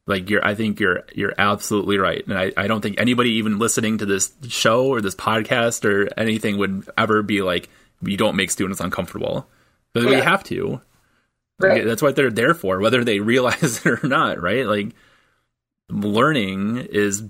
like 0.05 0.29
you're 0.29 0.45
i 0.45 0.53
think 0.55 0.79
you're 0.79 1.03
you're 1.13 1.33
absolutely 1.37 1.97
right. 1.97 2.25
And 2.27 2.37
I, 2.37 2.51
I 2.57 2.67
don't 2.67 2.81
think 2.81 2.99
anybody 2.99 3.31
even 3.31 3.59
listening 3.59 3.99
to 3.99 4.05
this 4.05 4.33
show 4.49 4.87
or 4.87 5.01
this 5.01 5.15
podcast 5.15 5.85
or 5.85 6.09
anything 6.17 6.57
would 6.57 6.89
ever 6.97 7.21
be 7.21 7.41
like 7.41 7.69
you 8.01 8.17
don't 8.17 8.35
make 8.35 8.51
students 8.51 8.81
uncomfortable. 8.81 9.47
But 9.93 10.05
we 10.05 10.15
have 10.15 10.43
to. 10.45 10.81
Right. 11.59 11.85
that's 11.85 12.01
what 12.01 12.15
they're 12.15 12.31
there 12.31 12.55
for 12.55 12.79
whether 12.79 13.03
they 13.03 13.19
realize 13.19 13.77
it 13.85 14.03
or 14.03 14.07
not 14.07 14.41
right? 14.41 14.65
Like 14.65 14.89
learning 15.89 16.77
is 16.77 17.23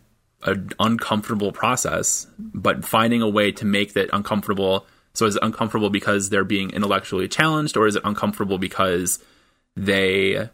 an 0.44 0.72
uncomfortable 0.80 1.52
process 1.52 2.26
but 2.40 2.86
finding 2.86 3.22
a 3.22 3.30
way 3.30 3.52
to 3.52 3.66
make 3.66 3.94
that 3.94 4.10
uncomfortable 4.14 4.86
so 5.14 5.26
is 5.26 5.36
it 5.36 5.44
uncomfortable 5.44 5.90
because 5.90 6.30
they're 6.30 6.44
being 6.44 6.72
intellectually 6.72 7.28
challenged 7.28 7.78
or 7.78 7.86
is 7.86 7.96
it 7.96 8.02
uncomfortable 8.06 8.58
because 8.58 9.20
they 9.76 10.50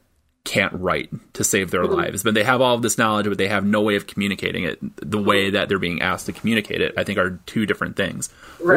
can't 0.50 0.74
write 0.74 1.12
to 1.34 1.44
save 1.44 1.70
their 1.70 1.86
lives. 1.86 2.24
But 2.24 2.34
they 2.34 2.44
have 2.44 2.60
all 2.60 2.74
of 2.74 2.82
this 2.82 2.98
knowledge 2.98 3.28
but 3.28 3.38
they 3.38 3.48
have 3.50 3.64
no 3.64 3.82
way 3.82 3.96
of 3.96 4.08
communicating 4.08 4.64
it. 4.64 4.80
The 4.96 5.22
way 5.22 5.52
that 5.52 5.70
they're 5.70 5.78
being 5.78 6.02
asked 6.02 6.26
to 6.26 6.34
communicate 6.34 6.82
it 6.82 6.96
i 6.98 7.04
think 7.04 7.20
are 7.20 7.40
two 7.46 7.68
different 7.68 7.96
things. 7.96 8.30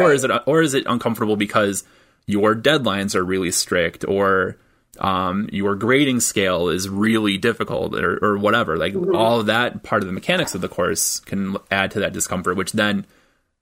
Or 0.05 0.13
is 0.13 0.23
it 0.23 0.31
or 0.47 0.61
is 0.61 0.75
it 0.75 0.85
uncomfortable 0.87 1.37
because 1.37 1.85
your 2.27 2.55
deadlines 2.55 3.15
are 3.15 3.25
really 3.25 3.51
strict 3.51 4.05
or 4.07 4.59
um, 4.99 5.49
your 5.51 5.75
grading 5.75 6.21
scale 6.21 6.69
is 6.69 6.91
really 6.91 7.39
difficult 7.39 7.95
or, 7.95 8.23
or 8.23 8.37
whatever? 8.37 8.77
Like 8.77 8.95
all 8.95 9.41
of 9.41 9.47
that 9.47 9.83
part 9.83 10.03
of 10.03 10.07
the 10.07 10.13
mechanics 10.13 10.55
of 10.55 10.61
the 10.61 10.69
course 10.69 11.21
can 11.21 11.57
add 11.71 11.93
to 11.93 12.01
that 12.01 12.13
discomfort 12.13 12.57
which 12.57 12.73
then 12.73 13.07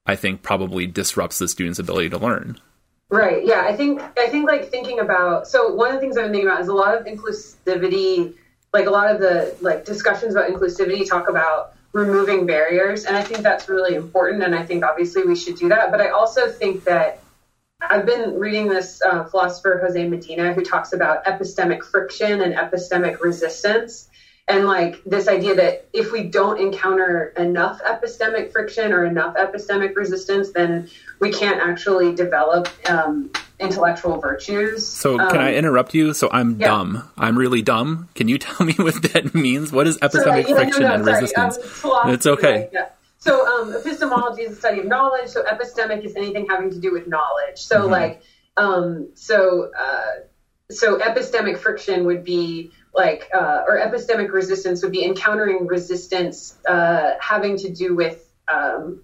i 0.04 0.16
think 0.16 0.42
probably 0.42 0.86
disrupts 0.86 1.38
the 1.38 1.46
student's 1.46 1.78
ability 1.78 2.10
to 2.10 2.18
learn 2.18 2.58
Right. 3.10 3.44
Yeah. 3.44 3.62
I 3.62 3.74
think 3.74 4.00
I 4.16 4.28
think 4.28 4.48
like 4.48 4.70
thinking 4.70 5.00
about 5.00 5.48
so 5.48 5.72
one 5.74 5.88
of 5.90 5.94
the 5.94 6.00
things 6.00 6.16
I've 6.16 6.24
been 6.24 6.32
thinking 6.32 6.48
about 6.48 6.60
is 6.60 6.68
a 6.68 6.74
lot 6.74 6.96
of 6.96 7.04
inclusivity, 7.06 8.34
like 8.72 8.86
a 8.86 8.90
lot 8.90 9.10
of 9.10 9.18
the 9.18 9.56
like 9.60 9.84
discussions 9.84 10.34
about 10.34 10.48
inclusivity 10.48 11.08
talk 11.08 11.28
about 11.28 11.74
removing 11.92 12.46
barriers, 12.46 13.04
and 13.04 13.16
I 13.16 13.22
think 13.22 13.42
that's 13.42 13.68
really 13.68 13.94
important, 13.94 14.42
and 14.44 14.54
I 14.54 14.64
think 14.64 14.84
obviously 14.84 15.24
we 15.24 15.34
should 15.34 15.56
do 15.56 15.68
that. 15.70 15.90
But 15.90 16.00
I 16.00 16.10
also 16.10 16.48
think 16.48 16.84
that 16.84 17.20
I've 17.82 18.06
been 18.06 18.38
reading 18.38 18.68
this 18.68 19.00
uh, 19.02 19.24
philosopher 19.24 19.80
Jose 19.82 20.06
Medina 20.06 20.52
who 20.52 20.62
talks 20.62 20.92
about 20.92 21.24
epistemic 21.24 21.82
friction 21.82 22.42
and 22.42 22.54
epistemic 22.54 23.20
resistance. 23.20 24.09
And 24.50 24.66
like 24.66 25.02
this 25.04 25.28
idea 25.28 25.54
that 25.54 25.86
if 25.92 26.10
we 26.10 26.24
don't 26.24 26.58
encounter 26.60 27.32
enough 27.36 27.80
epistemic 27.82 28.50
friction 28.50 28.92
or 28.92 29.04
enough 29.04 29.36
epistemic 29.36 29.94
resistance, 29.94 30.50
then 30.52 30.88
we 31.20 31.30
can't 31.32 31.60
actually 31.60 32.14
develop 32.14 32.68
um, 32.90 33.30
intellectual 33.60 34.18
virtues. 34.18 34.86
so 34.86 35.18
can 35.18 35.36
i 35.36 35.50
Um, 35.52 35.54
interrupt 35.60 35.92
you 35.94 36.14
so 36.14 36.30
i'm 36.32 36.58
yeah. 36.58 36.66
dumb 36.68 36.90
i'm 37.18 37.36
really 37.38 37.60
dumb 37.60 38.08
can 38.14 38.26
you 38.26 38.38
tell 38.46 38.66
me 38.66 38.72
what 38.78 38.96
that 39.12 39.34
means 39.34 39.70
what 39.70 39.86
is 39.86 39.98
epistemic 39.98 40.44
yeah, 40.48 40.54
no, 40.54 40.56
friction 40.56 40.82
no, 40.84 40.94
and 40.94 41.04
sorry, 41.04 41.20
resistance 41.20 41.84
um, 41.84 42.08
It's 42.14 42.26
okay. 42.26 42.70
yeah. 42.72 42.86
So 43.18 43.46
um, 43.46 43.74
epistemology 43.74 44.42
is 44.44 44.50
the 44.52 44.56
study 44.56 44.80
of 44.80 44.86
knowledge. 44.86 45.28
So 45.28 45.42
epistemic 45.44 46.02
is 46.06 46.16
anything 46.16 46.46
having 46.48 46.70
to 46.70 46.78
do 46.80 46.90
with 46.90 47.06
knowledge. 47.06 47.58
So 47.58 47.82
Mhm. 47.82 47.90
like, 47.90 48.22
um, 48.56 49.08
so 49.14 49.70
uh, 49.78 50.10
so 50.70 50.98
epistemic 50.98 51.58
friction 51.58 52.06
would 52.06 52.24
be 52.24 52.70
like, 52.94 53.29
uh, 53.35 53.62
or 53.68 53.79
epistemic 53.79 54.33
resistance 54.33 54.83
would 54.83 54.92
be 54.92 55.05
encountering 55.05 55.66
resistance 55.66 56.59
uh, 56.68 57.12
having 57.20 57.57
to 57.59 57.72
do 57.72 57.94
with 57.94 58.29
um, 58.48 59.00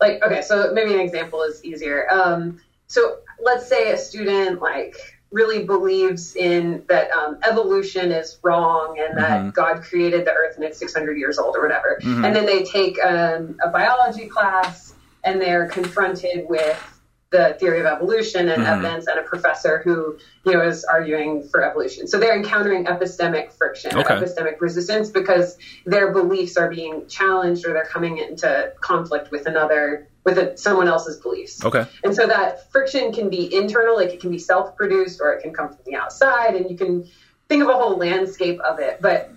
like, 0.00 0.22
okay, 0.22 0.42
so 0.42 0.72
maybe 0.72 0.94
an 0.94 1.00
example 1.00 1.42
is 1.42 1.64
easier. 1.64 2.06
Um, 2.10 2.60
so 2.86 3.18
let's 3.42 3.68
say 3.68 3.92
a 3.92 3.98
student 3.98 4.60
like 4.62 4.96
really 5.32 5.64
believes 5.64 6.36
in 6.36 6.84
that 6.88 7.10
um, 7.10 7.38
evolution 7.46 8.12
is 8.12 8.38
wrong 8.42 8.96
and 8.98 9.18
that 9.18 9.40
Mhm. 9.42 9.54
God 9.54 9.82
created 9.82 10.24
the 10.24 10.32
earth 10.32 10.56
and 10.56 10.64
it's 10.64 10.78
600 10.78 11.18
years 11.18 11.38
old 11.38 11.56
or 11.56 11.62
whatever. 11.62 11.98
Mhm. 12.02 12.24
And 12.24 12.36
then 12.36 12.46
they 12.46 12.62
take 12.62 13.02
um, 13.04 13.58
a 13.62 13.68
biology 13.68 14.28
class 14.28 14.94
and 15.24 15.40
they're 15.40 15.66
confronted 15.66 16.46
with 16.48 16.78
the 17.30 17.56
theory 17.58 17.80
of 17.80 17.86
evolution 17.86 18.48
and 18.48 18.62
Mhm. 18.62 18.72
evidence 18.72 19.06
and 19.08 19.18
a 19.18 19.22
professor 19.22 19.78
who 19.84 20.16
you 20.44 20.52
know 20.52 20.62
is 20.62 20.84
arguing 20.84 21.42
for 21.42 21.64
evolution. 21.64 22.06
So 22.06 22.18
they're 22.18 22.36
encountering 22.36 22.84
epistemic 22.84 23.50
friction 23.52 23.96
Okay. 23.96 24.14
epistemic 24.14 24.60
resistance 24.60 25.10
because 25.10 25.58
their 25.84 26.12
beliefs 26.12 26.56
are 26.56 26.68
being 26.68 27.06
challenged 27.08 27.66
or 27.66 27.72
they're 27.72 27.84
coming 27.84 28.18
into 28.18 28.72
conflict 28.80 29.30
with 29.32 29.46
another 29.46 30.06
with 30.24 30.38
a, 30.38 30.56
someone 30.56 30.88
else's 30.88 31.16
beliefs. 31.18 31.64
okay 31.64 31.84
And 32.04 32.14
so 32.14 32.26
that 32.26 32.70
friction 32.72 33.12
can 33.12 33.28
be 33.28 33.52
internal, 33.54 33.96
like 33.96 34.10
it 34.12 34.20
can 34.20 34.30
be 34.30 34.38
self 34.38 34.76
produced 34.76 35.20
or 35.20 35.32
it 35.32 35.42
can 35.42 35.52
come 35.52 35.68
from 35.68 35.78
the 35.84 35.94
outside, 35.96 36.54
and 36.54 36.70
you 36.70 36.76
can 36.76 37.06
think 37.48 37.62
of 37.62 37.68
a 37.68 37.74
whole 37.74 37.96
landscape 37.96 38.58
of 38.60 38.78
it. 38.80 38.98
But 39.00 39.30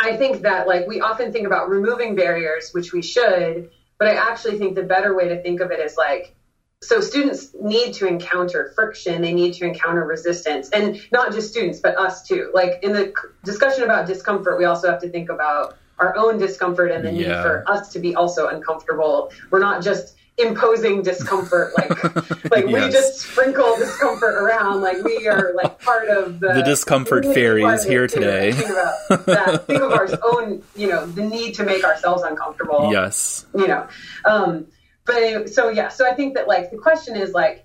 I 0.00 0.16
think 0.16 0.42
that, 0.42 0.66
like, 0.66 0.86
we 0.88 1.00
often 1.00 1.32
think 1.32 1.46
about 1.46 1.68
removing 1.68 2.16
barriers, 2.16 2.70
which 2.72 2.92
we 2.92 3.02
should, 3.02 3.70
but 3.98 4.08
I 4.08 4.14
actually 4.14 4.58
think 4.58 4.74
the 4.74 4.82
better 4.82 5.14
way 5.14 5.28
to 5.28 5.40
think 5.40 5.60
of 5.60 5.70
it 5.70 5.78
is 5.78 5.96
like, 5.96 6.34
so 6.82 7.00
students 7.00 7.54
need 7.60 7.94
to 7.94 8.06
encounter 8.06 8.72
friction, 8.74 9.22
they 9.22 9.32
need 9.32 9.54
to 9.54 9.64
encounter 9.64 10.04
resistance, 10.04 10.68
and 10.70 11.00
not 11.12 11.32
just 11.32 11.50
students, 11.50 11.80
but 11.80 11.96
us 11.96 12.26
too. 12.26 12.50
Like, 12.52 12.82
in 12.82 12.92
the 12.92 13.12
discussion 13.44 13.84
about 13.84 14.06
discomfort, 14.06 14.58
we 14.58 14.64
also 14.64 14.90
have 14.90 15.00
to 15.02 15.08
think 15.08 15.30
about 15.30 15.76
our 15.98 16.16
own 16.16 16.38
discomfort 16.38 16.90
and 16.90 17.06
the 17.06 17.12
need 17.12 17.26
for 17.26 17.64
us 17.68 17.92
to 17.92 18.00
be 18.00 18.14
also 18.16 18.48
uncomfortable. 18.48 19.30
We're 19.50 19.60
not 19.60 19.82
just 19.82 20.16
imposing 20.38 21.02
discomfort 21.02 21.74
like 21.76 22.50
like 22.50 22.64
we 22.64 22.72
just 22.72 23.20
sprinkle 23.20 23.76
discomfort 23.76 24.34
around 24.34 24.80
like 24.80 24.96
we 25.04 25.28
are 25.28 25.52
like 25.54 25.78
part 25.82 26.08
of 26.08 26.40
the 26.40 26.54
The 26.54 26.62
discomfort 26.62 27.26
fairy 27.26 27.62
is 27.64 27.84
here 27.84 28.06
today. 28.06 28.52
think 28.52 28.70
about 28.70 29.26
that. 29.26 29.66
Think 29.66 29.82
of 29.82 29.92
our 29.92 30.08
own 30.22 30.62
you 30.74 30.88
know 30.88 31.04
the 31.06 31.22
need 31.22 31.54
to 31.56 31.64
make 31.64 31.84
ourselves 31.84 32.22
uncomfortable. 32.22 32.88
Yes. 32.90 33.46
You 33.54 33.68
know 33.68 33.88
um 34.24 34.66
but 35.04 35.48
so 35.48 35.68
yeah 35.68 35.88
so 35.88 36.06
i 36.08 36.14
think 36.14 36.34
that 36.34 36.46
like 36.48 36.70
the 36.70 36.76
question 36.76 37.16
is 37.16 37.32
like 37.32 37.64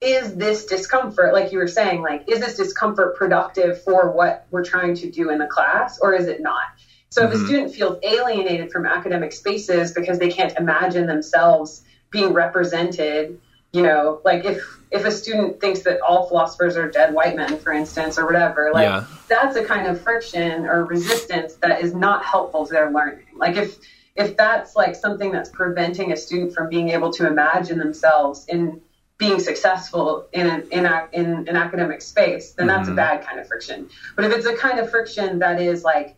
is 0.00 0.34
this 0.36 0.66
discomfort 0.66 1.32
like 1.32 1.50
you 1.52 1.58
were 1.58 1.66
saying 1.68 2.02
like 2.02 2.24
is 2.28 2.40
this 2.40 2.56
discomfort 2.56 3.16
productive 3.16 3.80
for 3.82 4.10
what 4.12 4.46
we're 4.50 4.64
trying 4.64 4.94
to 4.94 5.10
do 5.10 5.30
in 5.30 5.38
the 5.38 5.46
class 5.46 5.98
or 6.00 6.14
is 6.14 6.26
it 6.26 6.40
not 6.40 6.64
so 7.08 7.24
if 7.24 7.32
a 7.32 7.34
Mhm. 7.36 7.44
student 7.46 7.74
feels 7.74 7.98
alienated 8.02 8.70
from 8.70 8.84
academic 8.84 9.32
spaces 9.32 9.92
because 9.92 10.18
they 10.18 10.30
can't 10.30 10.56
imagine 10.58 11.06
themselves 11.06 11.82
being 12.10 12.32
represented 12.32 13.38
you 13.72 13.82
know, 13.82 14.22
like 14.24 14.44
if 14.46 14.64
if 14.90 15.04
a 15.04 15.10
student 15.10 15.60
thinks 15.60 15.80
that 15.82 16.00
all 16.00 16.28
philosophers 16.28 16.78
are 16.78 16.88
dead 16.88 17.12
white 17.12 17.36
men, 17.36 17.58
for 17.58 17.72
instance, 17.72 18.16
or 18.16 18.24
whatever, 18.24 18.70
like 18.72 18.84
Yeah. 18.84 19.04
that's 19.28 19.54
a 19.56 19.62
kind 19.64 19.86
of 19.86 20.00
friction 20.00 20.64
or 20.64 20.86
resistance 20.86 21.56
that 21.56 21.82
is 21.82 21.92
not 21.92 22.24
helpful 22.24 22.64
to 22.64 22.72
their 22.72 22.90
learning. 22.90 23.26
Like 23.34 23.56
if 23.56 23.76
if 24.16 24.36
that's 24.36 24.74
like 24.74 24.94
something 24.94 25.30
that's 25.30 25.50
preventing 25.50 26.12
a 26.12 26.16
student 26.16 26.54
from 26.54 26.68
being 26.68 26.90
able 26.90 27.12
to 27.12 27.26
imagine 27.26 27.78
themselves 27.78 28.46
in 28.48 28.80
being 29.18 29.40
successful 29.40 30.26
in 30.32 30.46
an 30.46 30.68
in, 30.70 30.86
a, 30.86 31.08
in 31.12 31.48
an 31.48 31.56
academic 31.56 32.02
space, 32.02 32.52
then 32.52 32.66
that's 32.66 32.88
a 32.88 32.92
bad 32.92 33.24
kind 33.24 33.40
of 33.40 33.48
friction. 33.48 33.88
But 34.14 34.26
if 34.26 34.32
it's 34.32 34.46
a 34.46 34.56
kind 34.56 34.78
of 34.78 34.90
friction 34.90 35.38
that 35.40 35.60
is 35.60 35.84
like 35.84 36.16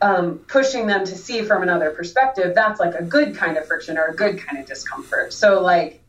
um, 0.00 0.38
pushing 0.48 0.86
them 0.86 1.04
to 1.04 1.14
see 1.16 1.42
from 1.42 1.62
another 1.62 1.90
perspective, 1.90 2.54
that's 2.54 2.80
like 2.80 2.94
a 2.94 3.02
good 3.02 3.36
kind 3.36 3.56
of 3.56 3.66
friction 3.66 3.98
or 3.98 4.06
a 4.06 4.14
good 4.14 4.38
kind 4.38 4.58
of 4.58 4.66
discomfort. 4.66 5.32
So 5.32 5.60
like 5.60 6.00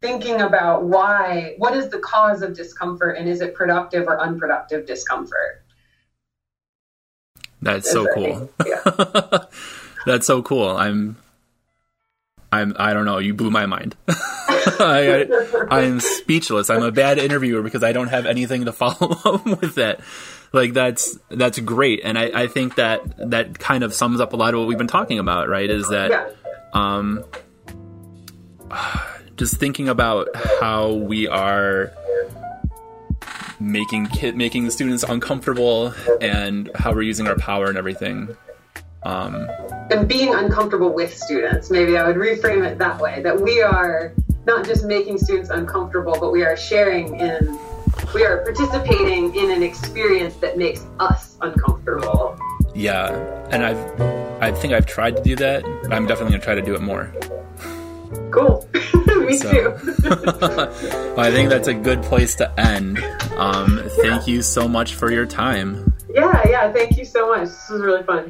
thinking 0.00 0.40
about 0.40 0.84
why, 0.84 1.54
what 1.58 1.76
is 1.76 1.88
the 1.88 1.98
cause 1.98 2.42
of 2.42 2.56
discomfort, 2.56 3.16
and 3.16 3.28
is 3.28 3.40
it 3.40 3.54
productive 3.54 4.06
or 4.08 4.20
unproductive 4.20 4.86
discomfort? 4.86 5.62
That's 7.60 7.90
so 7.90 8.12
cool. 8.12 8.50
think- 8.58 8.84
yeah. 8.84 9.44
That's 10.06 10.26
so 10.26 10.42
cool. 10.42 10.68
I'm, 10.68 11.16
I'm, 12.50 12.74
I 12.78 12.92
don't 12.92 13.04
know. 13.04 13.18
You 13.18 13.34
blew 13.34 13.50
my 13.50 13.66
mind. 13.66 13.96
I, 14.08 15.26
I, 15.70 15.80
I'm 15.80 16.00
speechless. 16.00 16.70
I'm 16.70 16.82
a 16.82 16.92
bad 16.92 17.18
interviewer 17.18 17.62
because 17.62 17.82
I 17.82 17.92
don't 17.92 18.08
have 18.08 18.26
anything 18.26 18.64
to 18.66 18.72
follow 18.72 19.18
up 19.24 19.44
with 19.44 19.76
that. 19.76 20.00
Like 20.52 20.74
that's 20.74 21.18
that's 21.30 21.58
great, 21.60 22.02
and 22.04 22.18
I, 22.18 22.42
I 22.42 22.46
think 22.46 22.74
that 22.74 23.30
that 23.30 23.58
kind 23.58 23.82
of 23.82 23.94
sums 23.94 24.20
up 24.20 24.34
a 24.34 24.36
lot 24.36 24.52
of 24.52 24.60
what 24.60 24.68
we've 24.68 24.76
been 24.76 24.86
talking 24.86 25.18
about. 25.18 25.48
Right? 25.48 25.68
Is 25.68 25.88
that 25.88 26.10
yeah. 26.10 26.30
um, 26.74 27.24
just 29.36 29.56
thinking 29.56 29.88
about 29.88 30.28
how 30.60 30.92
we 30.92 31.26
are 31.26 31.90
making 33.62 34.06
kid 34.08 34.36
making 34.36 34.64
the 34.64 34.70
students 34.70 35.04
uncomfortable 35.04 35.94
and 36.20 36.70
how 36.74 36.92
we're 36.92 37.02
using 37.02 37.26
our 37.28 37.36
power 37.36 37.66
and 37.66 37.78
everything. 37.78 38.36
Um, 39.04 39.48
and 39.90 40.08
being 40.08 40.32
uncomfortable 40.34 40.92
with 40.92 41.16
students. 41.16 41.70
Maybe 41.70 41.96
I 41.98 42.06
would 42.06 42.16
reframe 42.16 42.64
it 42.64 42.78
that 42.78 43.00
way 43.00 43.20
that 43.22 43.40
we 43.40 43.60
are 43.62 44.12
not 44.46 44.64
just 44.64 44.84
making 44.84 45.18
students 45.18 45.50
uncomfortable, 45.50 46.16
but 46.18 46.32
we 46.32 46.44
are 46.44 46.56
sharing 46.56 47.18
in, 47.18 47.58
we 48.14 48.24
are 48.24 48.38
participating 48.44 49.34
in 49.34 49.50
an 49.50 49.62
experience 49.62 50.36
that 50.36 50.56
makes 50.56 50.86
us 51.00 51.36
uncomfortable. 51.40 52.38
yeah, 52.74 53.10
and 53.50 53.64
I've 53.64 54.00
I 54.42 54.50
think 54.50 54.72
I've 54.72 54.86
tried 54.86 55.16
to 55.16 55.22
do 55.22 55.36
that. 55.36 55.64
I'm 55.90 56.06
definitely 56.06 56.32
gonna 56.32 56.42
try 56.42 56.54
to 56.56 56.62
do 56.62 56.74
it 56.74 56.80
more. 56.80 57.12
Cool. 58.30 58.68
Me 59.06 59.38
too. 59.38 59.74
Well, 61.12 61.20
I 61.20 61.30
think 61.30 61.50
that's 61.50 61.68
a 61.68 61.74
good 61.74 62.02
place 62.02 62.34
to 62.36 62.50
end. 62.58 62.98
Um, 63.36 63.82
thank 64.00 64.26
you 64.26 64.40
so 64.42 64.66
much 64.66 64.94
for 64.94 65.12
your 65.12 65.26
time. 65.26 65.92
yeah, 66.14 66.42
yeah. 66.48 66.72
Thank 66.72 66.96
you 66.96 67.04
so 67.04 67.28
much. 67.28 67.42
This 67.48 67.68
was 67.70 67.82
really 67.82 68.02
fun. 68.02 68.28